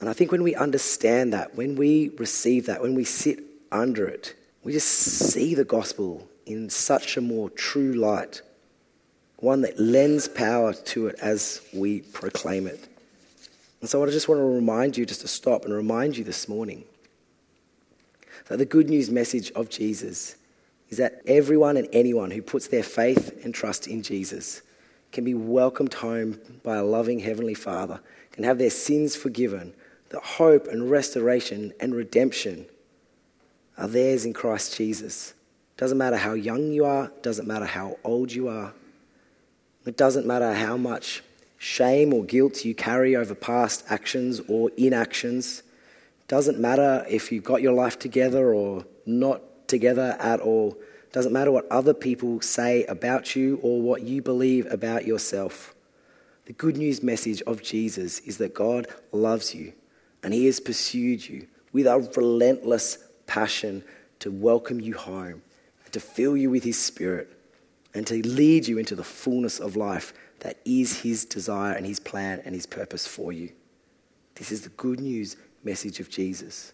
And 0.06 0.12
I 0.12 0.14
think 0.14 0.32
when 0.32 0.44
we 0.44 0.54
understand 0.54 1.34
that, 1.34 1.56
when 1.56 1.76
we 1.76 2.10
receive 2.20 2.68
that, 2.68 2.80
when 2.80 2.94
we 2.94 3.06
sit 3.06 3.40
under 3.72 4.08
it, 4.08 4.36
we 4.64 4.72
just 4.72 4.88
see 4.88 5.56
the 5.56 5.66
gospel 5.66 6.28
in 6.46 6.70
such 6.70 7.18
a 7.18 7.22
more 7.22 7.50
true 7.50 7.94
light, 7.94 8.44
one 9.38 9.62
that 9.62 9.80
lends 9.80 10.28
power 10.28 10.74
to 10.76 11.08
it 11.08 11.16
as 11.24 11.60
we 11.74 12.02
proclaim 12.02 12.68
it. 12.68 12.88
And 13.82 13.90
so 13.90 14.04
I 14.04 14.12
just 14.12 14.30
want 14.30 14.38
to 14.38 14.46
remind 14.46 14.96
you, 14.96 15.08
just 15.08 15.22
to 15.22 15.28
stop 15.28 15.66
and 15.66 15.74
remind 15.74 16.18
you 16.18 16.24
this 16.24 16.48
morning, 16.48 16.84
that 18.48 18.60
the 18.60 18.66
good 18.66 18.88
news 18.88 19.10
message 19.10 19.50
of 19.54 19.72
Jesus 19.72 20.36
is 20.92 21.00
that 21.00 21.24
everyone 21.26 21.78
and 21.78 21.88
anyone 21.92 22.30
who 22.30 22.44
puts 22.44 22.68
their 22.68 22.84
faith 22.84 23.44
and 23.44 23.56
trust 23.56 23.88
in 23.88 24.04
Jesus 24.04 24.62
can 25.12 25.24
be 25.24 25.34
welcomed 25.34 25.96
home 25.96 26.40
by 26.62 26.76
a 26.76 26.84
loving 26.84 27.18
Heavenly 27.18 27.56
Father, 27.56 28.02
can 28.32 28.44
have 28.44 28.60
their 28.60 28.70
sins 28.70 29.16
forgiven 29.16 29.74
that 30.10 30.24
hope 30.24 30.68
and 30.68 30.90
restoration 30.90 31.74
and 31.80 31.96
redemption 31.96 32.66
are 33.78 33.88
theirs 33.88 34.26
in 34.26 34.34
Christ 34.34 34.78
Jesus. 34.78 35.34
Doesn't 35.78 35.98
matter 35.98 36.18
how 36.18 36.34
young 36.34 36.72
you 36.72 36.86
are, 36.86 37.12
doesn't 37.22 37.48
matter 37.48 37.66
how 37.66 37.98
old 38.04 38.32
you 38.32 38.48
are. 38.48 38.74
It 39.86 39.98
doesn't 39.98 40.26
matter 40.26 40.54
how 40.54 40.78
much 40.78 41.22
shame 41.58 42.14
or 42.14 42.24
guilt 42.24 42.64
you 42.66 42.74
carry 42.74 43.16
over 43.16 43.36
past 43.36 43.84
actions 43.90 44.40
or 44.48 44.72
inactions. 44.78 45.64
Doesn't 46.28 46.60
matter 46.60 47.06
if 47.10 47.32
you've 47.32 47.44
got 47.44 47.62
your 47.62 47.74
life 47.74 48.00
together 48.00 48.54
or 48.54 48.86
not 49.06 49.68
together 49.68 50.16
at 50.20 50.40
all. 50.40 50.78
Doesn't 51.12 51.34
matter 51.34 51.52
what 51.52 51.70
other 51.72 51.94
people 51.94 52.42
say 52.42 52.84
about 52.86 53.36
you 53.36 53.60
or 53.62 53.82
what 53.82 54.02
you 54.02 54.22
believe 54.22 54.66
about 54.72 55.06
yourself. 55.06 55.76
The 56.46 56.54
good 56.54 56.78
news 56.78 57.04
message 57.04 57.42
of 57.44 57.62
Jesus 57.62 58.20
is 58.20 58.38
that 58.38 58.54
God 58.54 58.88
loves 59.12 59.54
you 59.54 59.74
and 60.26 60.34
He 60.34 60.48
has 60.48 60.60
pursued 60.60 61.30
you 61.30 61.46
with 61.72 61.86
a 61.86 62.00
relentless 62.18 62.98
passion 63.28 63.84
to 64.18 64.32
welcome 64.32 64.80
you 64.82 64.96
home, 64.96 65.44
to 65.92 66.00
fill 66.00 66.36
you 66.36 66.50
with 66.50 66.64
His 66.64 66.82
Spirit, 66.82 67.32
and 67.94 68.08
to 68.08 68.28
lead 68.28 68.68
you 68.68 68.80
into 68.80 68.96
the 68.96 69.04
fullness 69.04 69.60
of 69.60 69.76
life 69.76 70.14
that 70.40 70.58
is 70.66 71.02
His 71.02 71.26
desire 71.26 71.76
and 71.76 71.86
His 71.86 72.00
plan 72.00 72.42
and 72.44 72.56
His 72.56 72.66
purpose 72.66 73.06
for 73.06 73.32
you. 73.32 73.52
This 74.34 74.52
is 74.52 74.62
the 74.62 74.70
good 74.70 75.00
news 75.00 75.38
message 75.64 76.00
of 76.00 76.10
Jesus. 76.10 76.74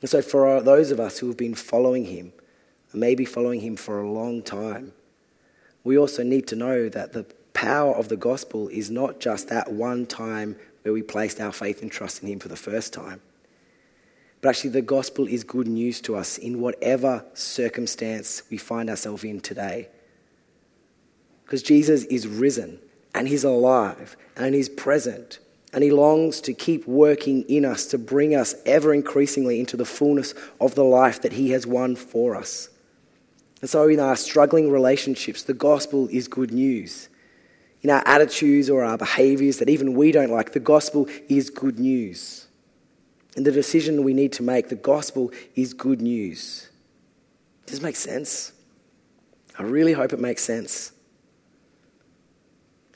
And 0.00 0.10
so, 0.10 0.20
for 0.20 0.60
those 0.60 0.90
of 0.90 0.98
us 0.98 1.18
who 1.18 1.28
have 1.28 1.36
been 1.36 1.54
following 1.54 2.06
Him, 2.06 2.32
and 2.90 3.00
maybe 3.00 3.24
following 3.24 3.60
Him 3.60 3.76
for 3.76 4.00
a 4.00 4.10
long 4.10 4.42
time, 4.42 4.92
we 5.84 5.96
also 5.96 6.24
need 6.24 6.48
to 6.48 6.56
know 6.56 6.88
that 6.88 7.12
the 7.12 7.26
power 7.52 7.94
of 7.94 8.08
the 8.08 8.16
gospel 8.16 8.66
is 8.66 8.90
not 8.90 9.20
just 9.20 9.48
that 9.50 9.70
one 9.70 10.04
time 10.04 10.56
where 10.84 10.92
we 10.92 11.02
placed 11.02 11.40
our 11.40 11.50
faith 11.50 11.80
and 11.80 11.90
trust 11.90 12.22
in 12.22 12.28
Him 12.28 12.38
for 12.38 12.48
the 12.48 12.56
first 12.56 12.92
time. 12.92 13.22
But 14.42 14.50
actually, 14.50 14.70
the 14.70 14.82
gospel 14.82 15.26
is 15.26 15.42
good 15.42 15.66
news 15.66 16.02
to 16.02 16.14
us 16.14 16.36
in 16.36 16.60
whatever 16.60 17.24
circumstance 17.32 18.42
we 18.50 18.58
find 18.58 18.90
ourselves 18.90 19.24
in 19.24 19.40
today. 19.40 19.88
Because 21.42 21.62
Jesus 21.62 22.04
is 22.04 22.28
risen 22.28 22.78
and 23.14 23.26
He's 23.26 23.44
alive 23.44 24.14
and 24.36 24.54
He's 24.54 24.68
present 24.68 25.38
and 25.72 25.82
He 25.82 25.90
longs 25.90 26.42
to 26.42 26.52
keep 26.52 26.86
working 26.86 27.44
in 27.48 27.64
us 27.64 27.86
to 27.86 27.96
bring 27.96 28.34
us 28.34 28.54
ever 28.66 28.92
increasingly 28.92 29.60
into 29.60 29.78
the 29.78 29.86
fullness 29.86 30.34
of 30.60 30.74
the 30.74 30.84
life 30.84 31.22
that 31.22 31.32
He 31.32 31.52
has 31.52 31.66
won 31.66 31.96
for 31.96 32.36
us. 32.36 32.68
And 33.62 33.70
so, 33.70 33.88
in 33.88 34.00
our 34.00 34.16
struggling 34.16 34.70
relationships, 34.70 35.44
the 35.44 35.54
gospel 35.54 36.08
is 36.08 36.28
good 36.28 36.52
news 36.52 37.08
in 37.84 37.90
our 37.90 38.02
attitudes 38.06 38.70
or 38.70 38.82
our 38.82 38.96
behaviors 38.96 39.58
that 39.58 39.68
even 39.68 39.92
we 39.92 40.10
don't 40.10 40.30
like, 40.30 40.52
the 40.52 40.58
gospel 40.58 41.06
is 41.28 41.50
good 41.50 41.78
news. 41.78 42.46
And 43.36 43.44
the 43.44 43.52
decision 43.52 44.02
we 44.02 44.14
need 44.14 44.32
to 44.32 44.42
make, 44.42 44.70
the 44.70 44.74
gospel 44.74 45.30
is 45.54 45.74
good 45.74 46.00
news. 46.00 46.70
Does 47.66 47.76
this 47.76 47.82
make 47.82 47.96
sense? 47.96 48.52
I 49.58 49.64
really 49.64 49.92
hope 49.92 50.14
it 50.14 50.18
makes 50.18 50.42
sense. 50.42 50.92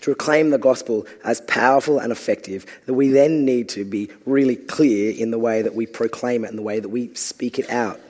To 0.00 0.10
reclaim 0.10 0.50
the 0.50 0.58
gospel 0.58 1.06
as 1.22 1.42
powerful 1.42 1.98
and 1.98 2.10
effective, 2.10 2.64
that 2.86 2.94
we 2.94 3.08
then 3.08 3.44
need 3.44 3.68
to 3.70 3.84
be 3.84 4.08
really 4.24 4.56
clear 4.56 5.12
in 5.12 5.30
the 5.30 5.38
way 5.38 5.60
that 5.60 5.74
we 5.74 5.84
proclaim 5.84 6.44
it 6.44 6.48
and 6.48 6.56
the 6.56 6.62
way 6.62 6.80
that 6.80 6.88
we 6.88 7.12
speak 7.14 7.58
it 7.58 7.68
out. 7.68 8.00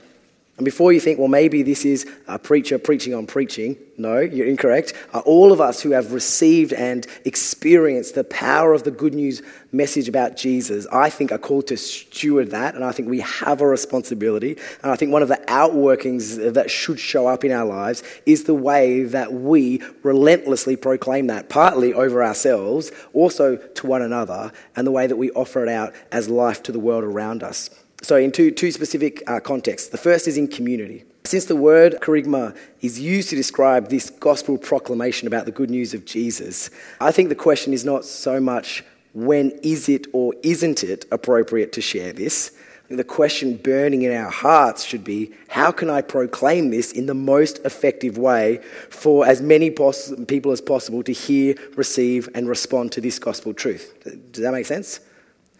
And 0.59 0.65
before 0.65 0.91
you 0.91 0.99
think, 0.99 1.19
well, 1.19 1.29
maybe 1.29 1.63
this 1.63 1.85
is 1.85 2.05
a 2.27 2.37
preacher 2.37 2.77
preaching 2.77 3.13
on 3.13 3.27
preaching, 3.27 3.77
no, 3.97 4.19
you're 4.19 4.45
incorrect. 4.45 4.91
Uh, 5.13 5.19
all 5.19 5.53
of 5.53 5.61
us 5.61 5.81
who 5.81 5.91
have 5.91 6.11
received 6.11 6.73
and 6.73 7.07
experienced 7.23 8.15
the 8.15 8.25
power 8.25 8.73
of 8.73 8.83
the 8.83 8.91
good 8.91 9.13
news 9.13 9.41
message 9.71 10.09
about 10.09 10.35
Jesus, 10.35 10.85
I 10.91 11.09
think 11.09 11.31
are 11.31 11.37
called 11.37 11.67
to 11.67 11.77
steward 11.77 12.51
that. 12.51 12.75
And 12.75 12.83
I 12.83 12.91
think 12.91 13.07
we 13.07 13.21
have 13.21 13.61
a 13.61 13.67
responsibility. 13.67 14.57
And 14.83 14.91
I 14.91 14.97
think 14.97 15.13
one 15.13 15.21
of 15.21 15.29
the 15.29 15.41
outworkings 15.47 16.53
that 16.55 16.69
should 16.69 16.99
show 16.99 17.25
up 17.25 17.45
in 17.45 17.53
our 17.53 17.65
lives 17.65 18.03
is 18.25 18.43
the 18.43 18.53
way 18.53 19.03
that 19.03 19.31
we 19.31 19.81
relentlessly 20.03 20.75
proclaim 20.75 21.27
that, 21.27 21.47
partly 21.47 21.93
over 21.93 22.21
ourselves, 22.21 22.91
also 23.13 23.55
to 23.55 23.87
one 23.87 24.01
another, 24.01 24.51
and 24.75 24.85
the 24.85 24.91
way 24.91 25.07
that 25.07 25.15
we 25.15 25.31
offer 25.31 25.63
it 25.63 25.69
out 25.69 25.93
as 26.11 26.27
life 26.27 26.61
to 26.63 26.73
the 26.73 26.79
world 26.79 27.05
around 27.05 27.43
us. 27.43 27.69
So, 28.01 28.15
in 28.15 28.31
two, 28.31 28.51
two 28.51 28.71
specific 28.71 29.23
uh, 29.27 29.39
contexts. 29.39 29.89
The 29.89 29.97
first 29.97 30.27
is 30.27 30.37
in 30.37 30.47
community. 30.47 31.03
Since 31.25 31.45
the 31.45 31.55
word 31.55 31.97
kerygma 32.01 32.55
is 32.81 32.99
used 32.99 33.29
to 33.29 33.35
describe 33.35 33.89
this 33.89 34.09
gospel 34.09 34.57
proclamation 34.57 35.27
about 35.27 35.45
the 35.45 35.51
good 35.51 35.69
news 35.69 35.93
of 35.93 36.05
Jesus, 36.05 36.69
I 36.99 37.11
think 37.11 37.29
the 37.29 37.35
question 37.35 37.73
is 37.73 37.85
not 37.85 38.05
so 38.05 38.39
much 38.39 38.83
when 39.13 39.51
is 39.61 39.89
it 39.89 40.07
or 40.13 40.33
isn't 40.43 40.83
it 40.83 41.05
appropriate 41.11 41.73
to 41.73 41.81
share 41.81 42.13
this. 42.13 42.51
The 42.89 43.03
question 43.03 43.57
burning 43.57 44.01
in 44.01 44.11
our 44.11 44.31
hearts 44.31 44.83
should 44.83 45.03
be 45.03 45.31
how 45.47 45.71
can 45.71 45.91
I 45.91 46.01
proclaim 46.01 46.71
this 46.71 46.91
in 46.91 47.05
the 47.05 47.13
most 47.13 47.59
effective 47.63 48.17
way 48.17 48.61
for 48.89 49.27
as 49.27 49.41
many 49.41 49.69
people 49.69 50.51
as 50.51 50.61
possible 50.61 51.03
to 51.03 51.11
hear, 51.11 51.53
receive, 51.75 52.27
and 52.33 52.49
respond 52.49 52.91
to 52.93 53.01
this 53.01 53.19
gospel 53.19 53.53
truth? 53.53 53.93
Does 54.31 54.41
that 54.41 54.51
make 54.51 54.65
sense? 54.65 55.01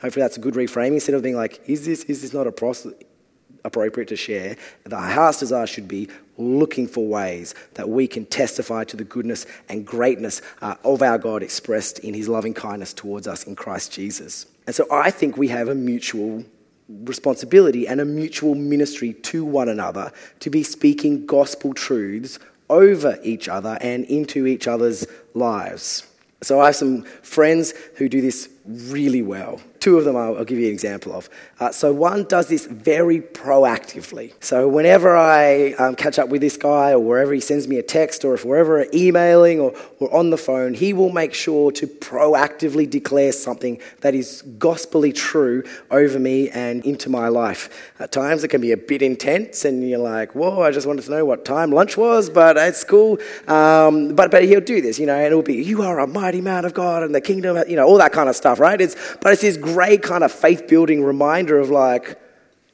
Hopefully, 0.02 0.24
that's 0.24 0.38
a 0.38 0.42
good 0.42 0.54
reframing. 0.54 0.94
Instead 0.94 1.16
of 1.16 1.24
being 1.24 1.36
like, 1.36 1.62
is 1.68 1.86
this, 1.86 2.04
is 2.04 2.22
this 2.22 2.34
not 2.34 2.48
appropriate 2.48 4.08
to 4.08 4.16
share? 4.16 4.56
The 4.86 4.98
heart's 4.98 5.40
desire 5.40 5.68
should 5.68 5.88
be 5.88 6.10
looking 6.38 6.88
for 6.88 7.06
ways 7.06 7.54
that 7.74 7.90
we 7.90 8.08
can 8.08 8.26
testify 8.26 8.86
to 8.86 8.96
the 8.96 9.04
goodness 9.04 9.46
and 9.68 9.86
greatness 9.86 10.42
uh, 10.62 10.76
of 10.84 11.02
our 11.02 11.18
God 11.18 11.44
expressed 11.44 12.00
in 12.00 12.14
his 12.14 12.30
loving 12.30 12.54
kindness 12.54 12.94
towards 12.94 13.28
us 13.28 13.44
in 13.44 13.56
Christ 13.56 13.92
Jesus. 13.92 14.46
And 14.66 14.76
so 14.76 14.88
I 14.92 15.12
think 15.12 15.36
we 15.36 15.50
have 15.50 15.68
a 15.68 15.76
mutual 15.76 16.46
responsibility 16.88 17.88
and 17.88 18.00
a 18.02 18.06
mutual 18.06 18.56
ministry 18.56 19.14
to 19.14 19.44
one 19.44 19.70
another 19.70 20.12
to 20.40 20.50
be 20.50 20.64
speaking 20.64 21.26
gospel 21.26 21.74
truths 21.74 22.40
over 22.70 23.20
each 23.24 23.50
other 23.50 23.78
and 23.82 24.06
into 24.06 24.48
each 24.48 24.68
other's 24.68 25.06
lives. 25.34 26.08
So 26.42 26.62
I 26.62 26.68
have 26.68 26.76
some 26.76 27.04
friends 27.22 27.74
who 27.98 28.08
do 28.08 28.22
this 28.22 28.50
really 28.66 29.22
well. 29.22 29.60
Two 29.80 29.98
of 29.98 30.06
them 30.06 30.16
I'll, 30.16 30.38
I'll 30.38 30.46
give 30.46 30.60
you 30.60 30.68
an 30.68 30.74
example 30.74 31.14
of. 31.14 31.30
Uh, 31.60 31.72
so 31.72 31.94
one 31.94 32.24
does 32.26 32.48
this 32.48 32.66
very 32.66 33.22
proactively. 33.22 34.34
So 34.40 34.68
whenever 34.68 35.16
I 35.16 35.74
um, 35.74 35.96
catch 35.96 36.20
up 36.20 36.30
with 36.30 36.42
this 36.42 36.58
guy, 36.58 36.92
or 36.92 37.00
wherever 37.00 37.34
he 37.34 37.40
sends 37.40 37.68
me 37.68 37.78
a 37.78 37.84
text, 37.84 38.26
or 38.26 38.34
if 38.34 38.46
we're 38.46 38.58
ever 38.58 38.86
emailing 38.94 39.60
or, 39.60 39.74
or 40.00 40.14
on 40.14 40.30
the 40.30 40.38
phone, 40.38 40.74
he 40.74 40.94
will 40.94 41.12
make 41.12 41.34
sure 41.34 41.72
to 41.72 41.88
proactively 41.88 42.90
declare 42.90 43.32
something 43.32 43.80
that 44.02 44.16
is 44.16 44.44
gospelly 44.58 45.14
true 45.14 45.64
over 45.92 46.20
me 46.20 46.50
and 46.50 46.84
into 46.86 47.10
my 47.10 47.28
life. 47.28 47.92
At 48.00 48.12
times 48.12 48.44
it 48.44 48.50
can 48.50 48.62
be 48.62 48.72
a 48.72 48.78
bit 48.78 49.02
intense, 49.02 49.66
and 49.66 49.88
you're 49.88 50.00
like, 50.00 50.36
"Whoa, 50.36 50.62
I 50.62 50.72
just 50.72 50.88
wanted 50.88 51.06
to 51.06 51.12
know 51.12 51.26
what 51.26 51.46
time 51.46 51.72
lunch 51.72 51.98
was," 51.98 52.30
but 52.30 52.58
it's 52.58 52.84
cool. 52.84 53.18
Um, 53.48 54.16
but 54.16 54.32
but 54.32 54.44
he'll 54.44 54.62
do 54.62 54.82
this, 54.82 55.00
you 55.00 55.06
know, 55.06 55.16
and 55.16 55.28
it'll 55.28 55.42
be, 55.42 55.56
"You 55.56 55.82
are 55.84 56.00
a 56.00 56.08
mighty 56.08 56.42
man 56.42 56.66
of 56.66 56.74
God, 56.74 57.04
and 57.04 57.14
the 57.14 57.22
kingdom," 57.22 57.58
you 57.68 57.76
know, 57.76 57.86
all 57.86 57.98
that 57.98 58.12
kind 58.12 58.30
of 58.30 58.36
stuff, 58.36 58.60
right? 58.60 58.80
It's 58.80 58.96
but 59.22 59.34
it's 59.34 59.42
this 59.42 59.58
great 59.74 60.02
kind 60.02 60.24
of 60.24 60.32
faith 60.32 60.68
building 60.68 61.04
reminder 61.04 61.60
of 61.60 61.70
like, 61.70 62.20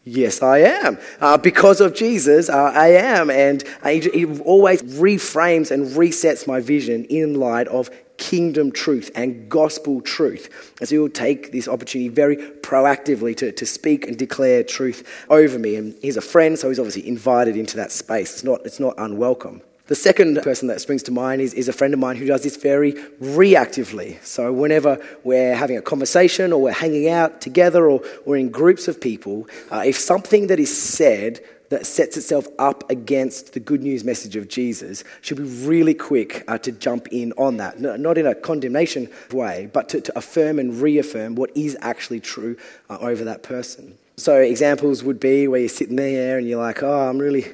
yes, 0.03 0.41
I 0.41 0.59
am. 0.59 0.97
Uh, 1.19 1.37
because 1.37 1.81
of 1.81 1.93
Jesus, 1.93 2.49
uh, 2.49 2.71
I 2.73 2.89
am. 2.89 3.29
And 3.29 3.63
uh, 3.83 3.89
he, 3.89 4.25
always 4.41 4.81
reframes 4.83 5.71
and 5.71 5.87
resets 5.87 6.47
my 6.47 6.59
vision 6.59 7.05
in 7.05 7.39
light 7.39 7.67
of 7.67 7.89
kingdom 8.17 8.71
truth 8.71 9.11
and 9.15 9.49
gospel 9.49 10.01
truth. 10.01 10.73
And 10.79 10.87
so 10.87 10.95
he'll 10.95 11.09
take 11.09 11.51
this 11.51 11.67
opportunity 11.67 12.09
very 12.09 12.37
proactively 12.37 13.35
to, 13.37 13.51
to 13.51 13.65
speak 13.65 14.07
and 14.07 14.17
declare 14.17 14.63
truth 14.63 15.25
over 15.29 15.59
me. 15.59 15.75
And 15.75 15.95
he's 16.01 16.17
a 16.17 16.21
friend, 16.21 16.57
so 16.57 16.69
he's 16.69 16.79
obviously 16.79 17.07
invited 17.07 17.57
into 17.57 17.77
that 17.77 17.91
space. 17.91 18.33
It's 18.33 18.43
not, 18.43 18.65
it's 18.65 18.79
not 18.79 18.95
unwelcome. 18.97 19.61
The 19.87 19.95
second 19.95 20.41
person 20.41 20.67
that 20.69 20.81
springs 20.81 21.03
to 21.03 21.11
mind 21.11 21.43
is, 21.43 21.53
is 21.53 21.67
a 21.67 21.73
friend 21.73 21.93
of 21.93 21.99
mine 21.99 22.15
who 22.15 22.25
does 22.25 22.41
this 22.41 22.57
very 22.57 22.93
reactively. 23.21 24.23
So, 24.23 24.51
whenever 24.51 24.97
we're 25.23 25.53
having 25.53 25.77
a 25.77 25.81
conversation 25.81 26.51
or 26.51 26.59
we're 26.59 26.71
hanging 26.71 27.07
out 27.07 27.39
together 27.39 27.87
or 27.87 28.01
we're 28.25 28.37
in 28.37 28.49
groups 28.49 28.87
of 28.87 28.99
people, 28.99 29.47
uh, 29.71 29.83
if 29.85 29.95
something 29.95 30.47
that 30.47 30.59
is 30.59 30.75
said 30.75 31.39
that 31.69 31.85
sets 31.85 32.17
itself 32.17 32.47
up 32.57 32.89
against 32.89 33.53
the 33.53 33.59
good 33.59 33.83
news 33.83 34.03
message 34.03 34.35
of 34.35 34.47
Jesus 34.47 35.03
should 35.21 35.37
be 35.37 35.43
really 35.43 35.93
quick 35.93 36.43
uh, 36.47 36.57
to 36.59 36.71
jump 36.71 37.07
in 37.09 37.31
on 37.33 37.57
that. 37.57 37.79
No, 37.79 37.95
not 37.95 38.17
in 38.17 38.25
a 38.25 38.33
condemnation 38.33 39.09
way, 39.31 39.69
but 39.71 39.89
to, 39.89 40.01
to, 40.01 40.17
affirm 40.17 40.57
and 40.57 40.81
reaffirm 40.81 41.35
what 41.35 41.55
is 41.55 41.77
actually 41.81 42.21
true 42.21 42.57
uh, 42.89 42.97
over 43.01 43.23
that 43.25 43.43
person. 43.43 43.97
So, 44.17 44.39
examples 44.39 45.03
would 45.03 45.19
be 45.19 45.47
where 45.47 45.59
you're 45.59 45.69
sitting 45.69 45.95
there 45.95 46.39
and 46.39 46.47
you're 46.47 46.61
like, 46.61 46.81
oh, 46.81 47.07
I'm 47.07 47.19
really 47.19 47.45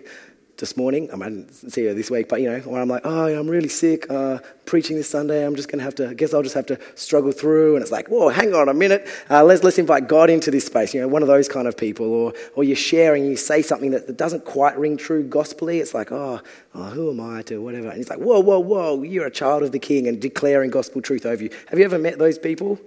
this 0.62 0.78
morning. 0.78 1.10
I, 1.12 1.18
didn't 1.18 1.52
see 1.52 1.86
her 1.86 1.94
this 1.94 2.10
week, 2.10 2.30
but 2.30 2.40
you 2.40 2.50
know, 2.50 2.60
when 2.60 2.82
I'm 2.82 2.88
like, 2.88 3.02
oh, 3.04 3.26
I'm 3.38 3.50
really 3.50 3.68
sick, 3.68 4.10
uh, 4.10 4.38
preaching 4.66 4.96
this 4.96 5.10
Sunday, 5.10 5.46
I'm 5.46 5.56
just 5.56 5.68
going 5.68 5.80
to 5.80 5.84
have 5.84 5.96
to, 5.96 6.10
I 6.10 6.14
guess 6.14 6.34
I'll 6.34 6.44
just 6.44 6.56
have 6.56 6.68
to 6.68 6.80
struggle 6.96 7.34
through. 7.34 7.76
And 7.76 7.82
it's 7.82 7.92
like, 7.92 8.08
whoa, 8.08 8.30
hang 8.30 8.54
on 8.54 8.70
a 8.70 8.74
minute. 8.74 9.06
Uh, 9.30 9.44
let's, 9.44 9.64
let's 9.64 9.80
invite 9.80 10.08
God 10.08 10.30
into 10.30 10.52
this 10.52 10.68
space, 10.68 10.94
you 10.94 11.02
know, 11.02 11.08
one 11.10 11.24
of 11.24 11.28
those 11.28 11.50
kind 11.50 11.68
of 11.68 11.76
people. 11.76 12.06
Or, 12.06 12.34
or 12.56 12.64
you're 12.64 12.78
sharing, 12.78 13.26
you 13.26 13.36
say 13.36 13.62
something 13.62 13.92
that, 13.92 14.08
that 14.08 14.18
doesn't 14.18 14.46
quite 14.46 14.78
ring 14.78 14.96
true 14.96 15.28
gospelly. 15.28 15.82
It's 15.82 15.94
like, 15.94 16.12
oh, 16.12 16.40
oh, 16.76 16.84
who 16.92 17.10
am 17.10 17.20
I 17.20 17.42
to 17.44 17.62
whatever. 17.62 17.90
And 17.90 18.00
it's 18.00 18.10
like, 18.10 18.20
whoa, 18.20 18.40
whoa, 18.40 18.60
whoa, 18.60 19.04
you're 19.04 19.26
a 19.26 19.32
child 19.32 19.64
of 19.64 19.74
the 19.74 19.80
king 19.80 20.08
and 20.08 20.22
declaring 20.22 20.70
gospel 20.70 21.02
truth 21.02 21.26
over 21.26 21.44
you. 21.44 21.50
Have 21.68 21.80
you 21.80 21.86
ever 21.86 21.98
met 21.98 22.18
those 22.20 22.38
people? 22.38 22.80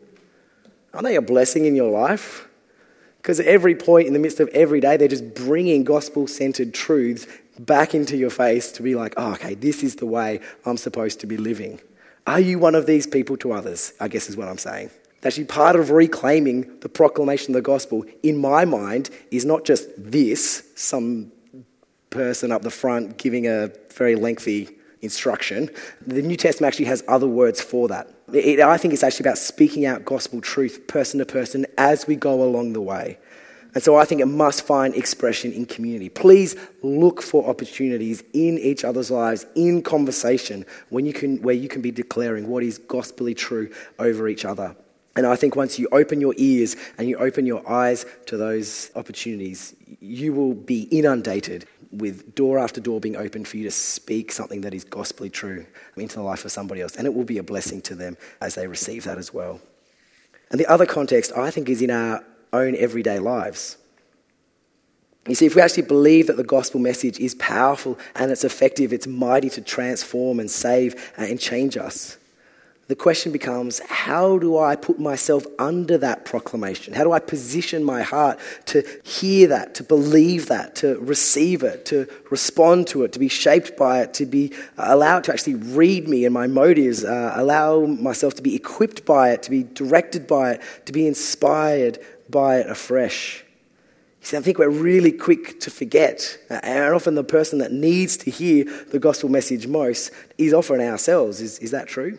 Aren't 0.94 1.06
they 1.06 1.16
a 1.16 1.22
blessing 1.22 1.66
in 1.66 1.74
your 1.74 1.90
life? 1.90 2.48
Because 3.24 3.40
at 3.40 3.46
every 3.46 3.74
point 3.74 4.06
in 4.06 4.12
the 4.12 4.18
midst 4.18 4.38
of 4.38 4.48
every 4.48 4.80
day, 4.80 4.98
they're 4.98 5.08
just 5.08 5.34
bringing 5.34 5.82
gospel 5.82 6.26
centered 6.26 6.74
truths 6.74 7.26
back 7.58 7.94
into 7.94 8.16
your 8.16 8.30
face 8.30 8.72
to 8.72 8.82
be 8.82 8.94
like, 8.94 9.14
oh, 9.16 9.32
okay, 9.32 9.54
this 9.54 9.82
is 9.82 9.96
the 9.96 10.06
way 10.06 10.40
I'm 10.64 10.76
supposed 10.76 11.20
to 11.20 11.26
be 11.26 11.36
living. 11.36 11.80
Are 12.26 12.40
you 12.40 12.58
one 12.58 12.74
of 12.74 12.86
these 12.86 13.06
people 13.06 13.36
to 13.38 13.52
others? 13.52 13.92
I 14.00 14.08
guess 14.08 14.28
is 14.28 14.36
what 14.36 14.48
I'm 14.48 14.58
saying. 14.58 14.90
Actually, 15.22 15.44
part 15.44 15.74
of 15.74 15.90
reclaiming 15.90 16.80
the 16.80 16.88
proclamation 16.88 17.52
of 17.52 17.54
the 17.54 17.62
gospel, 17.62 18.04
in 18.22 18.36
my 18.36 18.66
mind, 18.66 19.08
is 19.30 19.46
not 19.46 19.64
just 19.64 19.88
this, 19.96 20.64
some 20.74 21.32
person 22.10 22.52
up 22.52 22.62
the 22.62 22.70
front 22.70 23.16
giving 23.16 23.46
a 23.46 23.70
very 23.94 24.16
lengthy 24.16 24.68
instruction. 25.00 25.70
The 26.06 26.22
New 26.22 26.36
Testament 26.36 26.72
actually 26.72 26.86
has 26.86 27.02
other 27.08 27.26
words 27.26 27.60
for 27.60 27.88
that. 27.88 28.12
It, 28.32 28.60
I 28.60 28.76
think 28.76 28.94
it's 28.94 29.02
actually 29.02 29.24
about 29.24 29.38
speaking 29.38 29.86
out 29.86 30.04
gospel 30.04 30.40
truth 30.40 30.86
person 30.88 31.18
to 31.18 31.26
person 31.26 31.66
as 31.78 32.06
we 32.06 32.16
go 32.16 32.42
along 32.42 32.72
the 32.72 32.80
way. 32.80 33.18
And 33.74 33.82
so 33.82 33.96
I 33.96 34.04
think 34.04 34.20
it 34.20 34.26
must 34.26 34.64
find 34.64 34.94
expression 34.94 35.52
in 35.52 35.66
community. 35.66 36.08
Please 36.08 36.54
look 36.82 37.20
for 37.20 37.48
opportunities 37.48 38.22
in 38.32 38.56
each 38.58 38.84
other's 38.84 39.10
lives, 39.10 39.46
in 39.56 39.82
conversation, 39.82 40.64
when 40.90 41.04
you 41.04 41.12
can, 41.12 41.42
where 41.42 41.54
you 41.54 41.68
can 41.68 41.82
be 41.82 41.90
declaring 41.90 42.48
what 42.48 42.62
is 42.62 42.78
gospelly 42.78 43.36
true 43.36 43.72
over 43.98 44.28
each 44.28 44.44
other. 44.44 44.76
And 45.16 45.26
I 45.26 45.36
think 45.36 45.56
once 45.56 45.78
you 45.78 45.88
open 45.92 46.20
your 46.20 46.34
ears 46.36 46.76
and 46.98 47.08
you 47.08 47.16
open 47.18 47.46
your 47.46 47.68
eyes 47.68 48.06
to 48.26 48.36
those 48.36 48.90
opportunities, 48.94 49.74
you 50.00 50.32
will 50.32 50.54
be 50.54 50.82
inundated 50.84 51.66
with 51.90 52.34
door 52.34 52.58
after 52.58 52.80
door 52.80 53.00
being 53.00 53.16
opened 53.16 53.46
for 53.46 53.56
you 53.56 53.64
to 53.64 53.70
speak 53.70 54.32
something 54.32 54.62
that 54.62 54.74
is 54.74 54.84
gospelly 54.84 55.32
true 55.32 55.66
into 55.96 56.16
the 56.16 56.22
life 56.22 56.44
of 56.44 56.50
somebody 56.50 56.80
else. 56.80 56.96
And 56.96 57.06
it 57.06 57.14
will 57.14 57.24
be 57.24 57.38
a 57.38 57.42
blessing 57.42 57.80
to 57.82 57.94
them 57.94 58.16
as 58.40 58.56
they 58.56 58.66
receive 58.66 59.04
that 59.04 59.18
as 59.18 59.32
well. 59.32 59.60
And 60.50 60.58
the 60.60 60.66
other 60.66 60.86
context, 60.86 61.32
I 61.36 61.50
think, 61.50 61.68
is 61.68 61.80
in 61.82 61.90
our 61.90 62.24
own 62.62 62.76
everyday 62.76 63.18
lives. 63.18 63.76
You 65.26 65.34
see, 65.34 65.46
if 65.46 65.54
we 65.54 65.62
actually 65.62 65.84
believe 65.84 66.26
that 66.26 66.36
the 66.36 66.44
gospel 66.44 66.80
message 66.80 67.18
is 67.18 67.34
powerful 67.36 67.98
and 68.14 68.30
it's 68.30 68.44
effective, 68.44 68.92
it's 68.92 69.06
mighty 69.06 69.48
to 69.50 69.62
transform 69.62 70.38
and 70.38 70.50
save 70.50 71.12
and 71.16 71.40
change 71.40 71.78
us, 71.78 72.18
The 72.86 72.94
question 72.94 73.32
becomes 73.32 73.78
how 73.88 74.38
do 74.38 74.58
I 74.58 74.76
put 74.76 74.98
myself 74.98 75.46
under 75.58 75.96
that 75.98 76.26
proclamation? 76.26 76.92
How 76.92 77.02
do 77.02 77.12
I 77.12 77.18
position 77.18 77.82
my 77.82 78.02
heart 78.02 78.38
to 78.66 78.84
hear 79.02 79.48
that, 79.48 79.74
to 79.76 79.82
believe 79.82 80.48
that, 80.48 80.76
to 80.76 80.98
receive 80.98 81.62
it, 81.62 81.86
to 81.86 82.06
respond 82.30 82.86
to 82.88 83.04
it, 83.04 83.12
to 83.12 83.18
be 83.18 83.28
shaped 83.28 83.78
by 83.78 84.02
it, 84.02 84.12
to 84.14 84.26
be 84.26 84.52
uh, 84.76 84.84
allowed 84.88 85.24
to 85.24 85.32
actually 85.32 85.54
read 85.54 86.08
me 86.08 86.26
and 86.26 86.34
my 86.34 86.46
motives, 86.46 87.04
uh, 87.04 87.32
allow 87.36 87.86
myself 87.86 88.34
to 88.34 88.42
be 88.42 88.54
equipped 88.54 89.06
by 89.06 89.30
it, 89.30 89.42
to 89.44 89.50
be 89.50 89.62
directed 89.62 90.26
by 90.26 90.52
it, 90.52 90.60
to 90.84 90.92
be 90.92 91.06
inspired 91.06 91.98
by 92.34 92.58
it 92.58 92.68
afresh? 92.68 93.44
You 94.20 94.26
see, 94.26 94.36
I 94.36 94.40
think 94.40 94.58
we're 94.58 94.68
really 94.68 95.12
quick 95.12 95.60
to 95.60 95.70
forget, 95.70 96.36
and 96.50 96.92
often 96.92 97.14
the 97.14 97.24
person 97.24 97.60
that 97.60 97.72
needs 97.72 98.16
to 98.18 98.30
hear 98.30 98.64
the 98.90 98.98
gospel 98.98 99.28
message 99.30 99.66
most 99.66 100.10
is 100.36 100.52
often 100.52 100.80
ourselves. 100.80 101.40
Is, 101.40 101.58
is 101.60 101.70
that 101.70 101.88
true? 101.88 102.18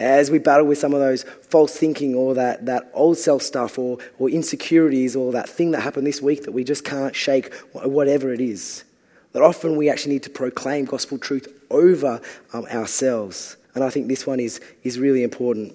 as 0.00 0.30
we 0.30 0.38
battle 0.38 0.66
with 0.66 0.78
some 0.78 0.94
of 0.94 1.00
those 1.00 1.24
false 1.24 1.76
thinking 1.76 2.14
or 2.14 2.34
that, 2.34 2.64
that 2.66 2.90
old 2.94 3.18
self 3.18 3.42
stuff 3.42 3.78
or, 3.78 3.98
or 4.18 4.30
insecurities 4.30 5.14
or 5.14 5.32
that 5.32 5.48
thing 5.48 5.72
that 5.72 5.80
happened 5.80 6.06
this 6.06 6.22
week 6.22 6.44
that 6.44 6.52
we 6.52 6.64
just 6.64 6.84
can't 6.84 7.14
shake, 7.14 7.52
whatever 7.72 8.32
it 8.32 8.40
is. 8.40 8.84
That 9.32 9.42
often 9.42 9.76
we 9.76 9.90
actually 9.90 10.14
need 10.14 10.22
to 10.24 10.30
proclaim 10.30 10.86
gospel 10.86 11.18
truth 11.18 11.46
over 11.70 12.20
um, 12.52 12.64
ourselves. 12.66 13.56
And 13.74 13.84
I 13.84 13.90
think 13.90 14.08
this 14.08 14.26
one 14.26 14.40
is, 14.40 14.60
is 14.82 14.98
really 14.98 15.22
important. 15.22 15.74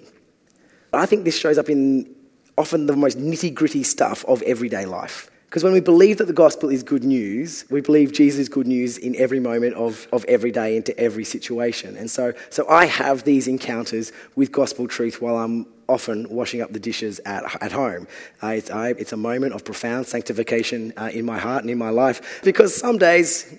I 0.92 1.06
think 1.06 1.24
this 1.24 1.38
shows 1.38 1.58
up 1.58 1.68
in 1.68 2.14
often 2.58 2.86
the 2.86 2.96
most 2.96 3.18
nitty 3.18 3.54
gritty 3.54 3.82
stuff 3.82 4.24
of 4.26 4.42
everyday 4.42 4.86
life. 4.86 5.30
Because 5.46 5.62
when 5.62 5.72
we 5.72 5.80
believe 5.80 6.18
that 6.18 6.26
the 6.26 6.32
gospel 6.32 6.68
is 6.68 6.82
good 6.82 7.04
news, 7.04 7.64
we 7.70 7.80
believe 7.80 8.12
Jesus 8.12 8.40
is 8.40 8.48
good 8.48 8.66
news 8.66 8.98
in 8.98 9.14
every 9.16 9.38
moment 9.38 9.74
of, 9.74 10.08
of 10.12 10.24
every 10.24 10.50
day 10.50 10.76
into 10.76 10.98
every 10.98 11.24
situation. 11.24 11.96
And 11.96 12.10
so, 12.10 12.32
so 12.50 12.68
I 12.68 12.86
have 12.86 13.22
these 13.22 13.46
encounters 13.46 14.12
with 14.34 14.50
gospel 14.50 14.88
truth 14.88 15.22
while 15.22 15.38
I'm 15.38 15.66
often 15.88 16.28
washing 16.28 16.60
up 16.62 16.72
the 16.72 16.80
dishes 16.80 17.20
at, 17.24 17.62
at 17.62 17.70
home. 17.70 18.08
Uh, 18.42 18.48
it's, 18.48 18.70
I, 18.70 18.90
it's 18.90 19.12
a 19.12 19.16
moment 19.16 19.54
of 19.54 19.64
profound 19.64 20.06
sanctification 20.06 20.92
uh, 20.96 21.10
in 21.12 21.24
my 21.24 21.38
heart 21.38 21.62
and 21.62 21.70
in 21.70 21.78
my 21.78 21.90
life 21.90 22.42
because 22.42 22.76
some 22.76 22.98
days 22.98 23.56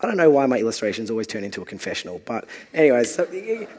I 0.00 0.06
don't 0.06 0.16
know 0.16 0.30
why 0.30 0.46
my 0.46 0.58
illustrations 0.58 1.10
always 1.10 1.26
turn 1.26 1.42
into 1.42 1.60
a 1.60 1.64
confessional, 1.64 2.20
but 2.24 2.46
anyways, 2.72 3.16
so, 3.16 3.28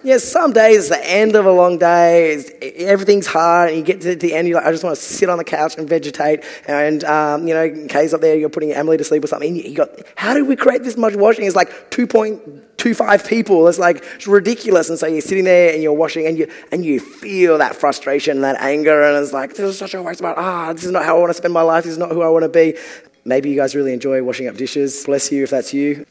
yeah, 0.04 0.18
some 0.18 0.52
days 0.52 0.90
the 0.90 1.10
end 1.10 1.34
of 1.38 1.46
a 1.46 1.52
long 1.52 1.78
day, 1.78 2.44
everything's 2.78 3.26
hard, 3.26 3.70
and 3.70 3.78
you 3.78 3.86
get 3.86 4.02
to 4.02 4.18
the 4.18 4.34
end, 4.34 4.50
you're 4.50 4.58
like, 4.58 4.68
I 4.68 4.72
just 4.72 4.84
want 4.84 4.98
to 4.98 5.02
sit 5.02 5.30
on 5.30 5.38
the 5.38 5.46
couch 5.46 5.78
and 5.78 5.88
vegetate, 5.88 6.44
and, 6.68 7.06
um, 7.06 7.48
you 7.48 7.54
know, 7.54 7.88
Kay's 7.88 8.14
up 8.14 8.20
there, 8.20 8.36
you're 8.36 8.50
putting 8.50 8.74
Emily 8.74 8.98
to 8.98 9.04
sleep 9.06 9.24
or 9.24 9.28
something, 9.28 9.56
you 9.56 9.74
got, 9.74 9.92
how 10.18 10.34
did 10.34 10.46
we 10.46 10.58
create 10.58 10.84
this 10.84 10.98
much 10.98 11.16
washing? 11.16 11.46
It's 11.46 11.56
like 11.56 11.90
2.25 11.92 13.26
people, 13.26 13.66
it's 13.70 13.80
like, 13.80 14.04
it's 14.16 14.28
ridiculous, 14.28 14.90
and 14.90 15.00
so 15.00 15.08
you're 15.08 15.22
sitting 15.22 15.46
there 15.46 15.74
and 15.74 15.82
you're 15.82 15.94
washing, 15.94 16.28
and 16.28 16.38
you, 16.38 16.52
and 16.74 16.84
you 16.84 17.00
feel 17.00 17.58
that 17.60 17.78
frustration, 17.78 18.42
that 18.42 18.58
anger, 18.60 19.04
and 19.04 19.24
it's 19.24 19.32
like, 19.32 19.52
this 19.52 19.60
is 19.62 19.78
such 19.78 19.94
a 19.94 20.04
waste 20.04 20.20
of, 20.20 20.26
my 20.26 20.34
ah, 20.36 20.74
this 20.74 20.84
is 20.84 20.92
not 20.92 21.06
how 21.06 21.16
I 21.16 21.20
want 21.22 21.30
to 21.30 21.36
spend 21.36 21.54
my 21.54 21.62
life, 21.62 21.86
this 21.86 21.94
is 21.94 21.98
not 21.98 22.12
who 22.12 22.24
I 22.24 22.28
want 22.28 22.44
to 22.44 22.50
be, 22.50 22.78
Maybe 23.26 23.50
you 23.50 23.56
guys 23.56 23.76
really 23.76 23.94
enjoy 23.94 24.24
washing 24.24 24.48
up 24.48 24.56
dishes. 24.56 25.06
Bless 25.06 25.32
you 25.32 25.44
if 25.44 25.50
that's 25.50 25.74
you. 25.74 26.06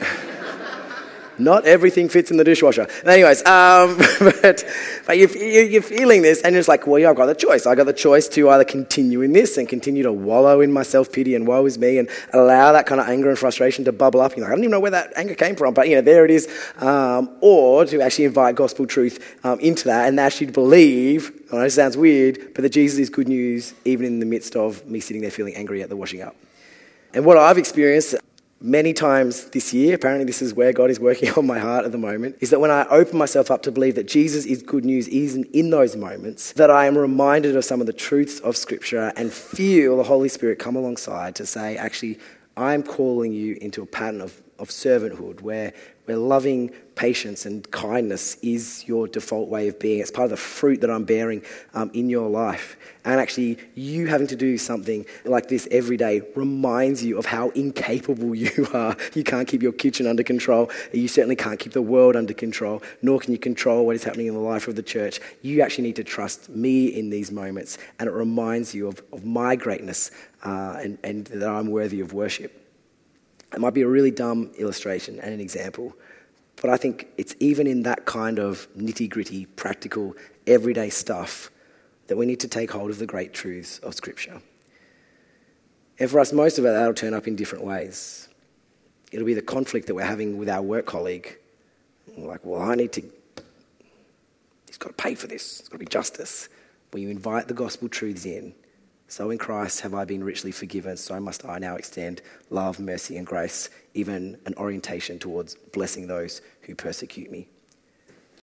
Not 1.38 1.66
everything 1.66 2.08
fits 2.08 2.30
in 2.30 2.36
the 2.36 2.44
dishwasher. 2.44 2.86
Anyways, 3.04 3.44
um, 3.46 3.96
but, 4.20 4.64
but 5.06 5.18
you're, 5.18 5.30
you're, 5.30 5.82
feeling 5.82 6.22
this, 6.22 6.42
and 6.42 6.54
it's 6.54 6.68
like, 6.68 6.86
well, 6.86 6.98
yeah, 6.98 7.10
I've 7.10 7.16
got 7.16 7.26
the 7.26 7.34
choice. 7.34 7.66
I've 7.66 7.76
got 7.76 7.86
the 7.86 7.92
choice 7.92 8.28
to 8.28 8.50
either 8.50 8.64
continue 8.64 9.22
in 9.22 9.32
this 9.32 9.56
and 9.56 9.68
continue 9.68 10.02
to 10.02 10.12
wallow 10.12 10.60
in 10.60 10.72
my 10.72 10.82
self 10.82 11.10
pity 11.12 11.34
and 11.34 11.46
woe 11.46 11.66
is 11.66 11.78
me 11.78 11.98
and 11.98 12.08
allow 12.32 12.72
that 12.72 12.86
kind 12.86 13.00
of 13.00 13.08
anger 13.08 13.28
and 13.28 13.38
frustration 13.38 13.84
to 13.86 13.92
bubble 13.92 14.20
up. 14.20 14.36
You're 14.36 14.44
like, 14.44 14.52
I 14.52 14.54
don't 14.54 14.64
even 14.64 14.70
know 14.70 14.80
where 14.80 14.90
that 14.90 15.12
anger 15.16 15.34
came 15.34 15.56
from, 15.56 15.74
but 15.74 15.88
you 15.88 15.96
know, 15.96 16.02
there 16.02 16.24
it 16.24 16.30
is. 16.30 16.48
Um, 16.78 17.36
or 17.40 17.84
to 17.86 18.00
actually 18.00 18.26
invite 18.26 18.54
gospel 18.54 18.86
truth 18.86 19.36
um, 19.44 19.58
into 19.60 19.84
that 19.84 20.08
and 20.08 20.20
actually 20.20 20.48
believe, 20.48 21.32
I 21.52 21.56
know 21.56 21.62
it 21.62 21.70
sounds 21.70 21.96
weird, 21.96 22.54
but 22.54 22.62
that 22.62 22.70
Jesus 22.70 22.98
is 22.98 23.10
good 23.10 23.28
news 23.28 23.74
even 23.84 24.06
in 24.06 24.20
the 24.20 24.26
midst 24.26 24.56
of 24.56 24.86
me 24.86 25.00
sitting 25.00 25.22
there 25.22 25.30
feeling 25.30 25.54
angry 25.54 25.82
at 25.82 25.88
the 25.88 25.96
washing 25.96 26.22
up. 26.22 26.36
And 27.14 27.24
what 27.24 27.36
I've 27.36 27.58
experienced 27.58 28.14
many 28.62 28.92
times 28.92 29.46
this 29.46 29.72
year, 29.72 29.94
apparently 29.94 30.24
this 30.24 30.42
is 30.42 30.54
where 30.54 30.72
God 30.72 30.90
is 30.90 31.00
working 31.00 31.30
on 31.36 31.46
my 31.46 31.58
heart 31.58 31.84
at 31.84 31.92
the 31.92 31.98
moment, 31.98 32.36
is 32.40 32.50
that 32.50 32.60
when 32.60 32.70
I 32.70 32.86
open 32.88 33.18
myself 33.18 33.50
up 33.50 33.62
to 33.62 33.72
believe 33.72 33.94
that 33.96 34.08
Jesus 34.08 34.44
is 34.44 34.62
good 34.62 34.84
news, 34.84 35.08
even 35.08 35.44
in 35.52 35.70
those 35.70 35.96
moments, 35.96 36.52
that 36.52 36.70
I 36.70 36.86
am 36.86 36.96
reminded 36.96 37.56
of 37.56 37.64
some 37.64 37.80
of 37.80 37.86
the 37.86 37.92
truths 37.92 38.40
of 38.40 38.56
Scripture 38.56 39.12
and 39.16 39.32
feel 39.32 39.96
the 39.96 40.02
Holy 40.02 40.28
Spirit 40.28 40.58
come 40.58 40.76
alongside 40.76 41.34
to 41.36 41.46
say, 41.46 41.76
actually, 41.76 42.18
I'm 42.56 42.82
calling 42.82 43.32
you 43.32 43.56
into 43.60 43.82
a 43.82 43.86
pattern 43.86 44.20
of, 44.20 44.41
of 44.62 44.68
servanthood 44.70 45.42
where 45.42 45.74
where 46.04 46.16
loving 46.16 46.70
patience 46.96 47.46
and 47.46 47.70
kindness 47.70 48.36
is 48.42 48.84
your 48.88 49.06
default 49.06 49.48
way 49.48 49.68
of 49.68 49.78
being. 49.78 50.00
It's 50.00 50.10
part 50.10 50.24
of 50.24 50.30
the 50.30 50.36
fruit 50.36 50.80
that 50.80 50.90
I'm 50.90 51.04
bearing 51.04 51.42
um, 51.74 51.90
in 51.94 52.10
your 52.10 52.28
life. 52.28 52.76
And 53.04 53.20
actually, 53.20 53.58
you 53.76 54.08
having 54.08 54.26
to 54.26 54.36
do 54.36 54.58
something 54.58 55.06
like 55.24 55.48
this 55.48 55.68
every 55.70 55.96
day 55.96 56.22
reminds 56.34 57.04
you 57.04 57.18
of 57.18 57.26
how 57.26 57.50
incapable 57.50 58.34
you 58.34 58.66
are. 58.74 58.96
You 59.14 59.22
can't 59.22 59.46
keep 59.46 59.62
your 59.62 59.72
kitchen 59.72 60.06
under 60.06 60.24
control. 60.24 60.70
You 60.92 61.06
certainly 61.06 61.36
can't 61.36 61.58
keep 61.58 61.72
the 61.72 61.82
world 61.82 62.16
under 62.16 62.34
control, 62.34 62.82
nor 63.00 63.20
can 63.20 63.32
you 63.32 63.38
control 63.38 63.86
what 63.86 63.94
is 63.94 64.02
happening 64.02 64.26
in 64.26 64.34
the 64.34 64.40
life 64.40 64.66
of 64.66 64.74
the 64.74 64.82
church. 64.82 65.20
You 65.42 65.62
actually 65.62 65.84
need 65.84 65.96
to 65.96 66.04
trust 66.04 66.48
me 66.48 66.86
in 66.86 67.10
these 67.10 67.30
moments. 67.30 67.78
And 68.00 68.08
it 68.08 68.12
reminds 68.12 68.74
you 68.74 68.88
of, 68.88 69.02
of 69.12 69.24
my 69.24 69.54
greatness 69.54 70.10
uh, 70.44 70.78
and, 70.82 70.98
and 71.04 71.26
that 71.26 71.48
I'm 71.48 71.70
worthy 71.70 72.00
of 72.00 72.12
worship. 72.12 72.61
It 73.52 73.60
might 73.60 73.74
be 73.74 73.82
a 73.82 73.88
really 73.88 74.10
dumb 74.10 74.50
illustration 74.58 75.18
and 75.20 75.32
an 75.32 75.40
example, 75.40 75.94
but 76.56 76.70
I 76.70 76.76
think 76.76 77.08
it's 77.18 77.34
even 77.40 77.66
in 77.66 77.82
that 77.82 78.06
kind 78.06 78.38
of 78.38 78.68
nitty 78.76 79.10
gritty, 79.10 79.46
practical, 79.46 80.14
everyday 80.46 80.90
stuff 80.90 81.50
that 82.06 82.16
we 82.16 82.26
need 82.26 82.40
to 82.40 82.48
take 82.48 82.70
hold 82.70 82.90
of 82.90 82.98
the 82.98 83.06
great 83.06 83.32
truths 83.32 83.78
of 83.80 83.94
Scripture. 83.94 84.40
And 85.98 86.10
for 86.10 86.20
us, 86.20 86.32
most 86.32 86.58
of 86.58 86.64
it, 86.64 86.68
that'll 86.68 86.94
turn 86.94 87.14
up 87.14 87.28
in 87.28 87.36
different 87.36 87.64
ways. 87.64 88.28
It'll 89.12 89.26
be 89.26 89.34
the 89.34 89.42
conflict 89.42 89.86
that 89.86 89.94
we're 89.94 90.04
having 90.04 90.38
with 90.38 90.48
our 90.48 90.62
work 90.62 90.86
colleague. 90.86 91.38
We're 92.16 92.28
like, 92.28 92.44
well, 92.44 92.62
I 92.62 92.74
need 92.74 92.92
to, 92.92 93.02
he's 94.66 94.78
got 94.78 94.88
to 94.88 94.94
pay 94.94 95.14
for 95.14 95.26
this, 95.26 95.60
it's 95.60 95.68
got 95.68 95.74
to 95.74 95.78
be 95.78 95.86
justice. 95.86 96.48
When 96.90 97.02
you 97.02 97.10
invite 97.10 97.48
the 97.48 97.54
gospel 97.54 97.88
truths 97.88 98.26
in, 98.26 98.54
so 99.12 99.28
in 99.28 99.36
Christ 99.36 99.82
have 99.82 99.92
I 99.92 100.06
been 100.06 100.24
richly 100.24 100.52
forgiven, 100.52 100.96
so 100.96 101.20
must 101.20 101.44
I 101.44 101.58
now 101.58 101.76
extend 101.76 102.22
love, 102.48 102.80
mercy, 102.80 103.18
and 103.18 103.26
grace, 103.26 103.68
even 103.92 104.38
an 104.46 104.54
orientation 104.56 105.18
towards 105.18 105.54
blessing 105.54 106.06
those 106.06 106.40
who 106.62 106.74
persecute 106.74 107.30
me. 107.30 107.46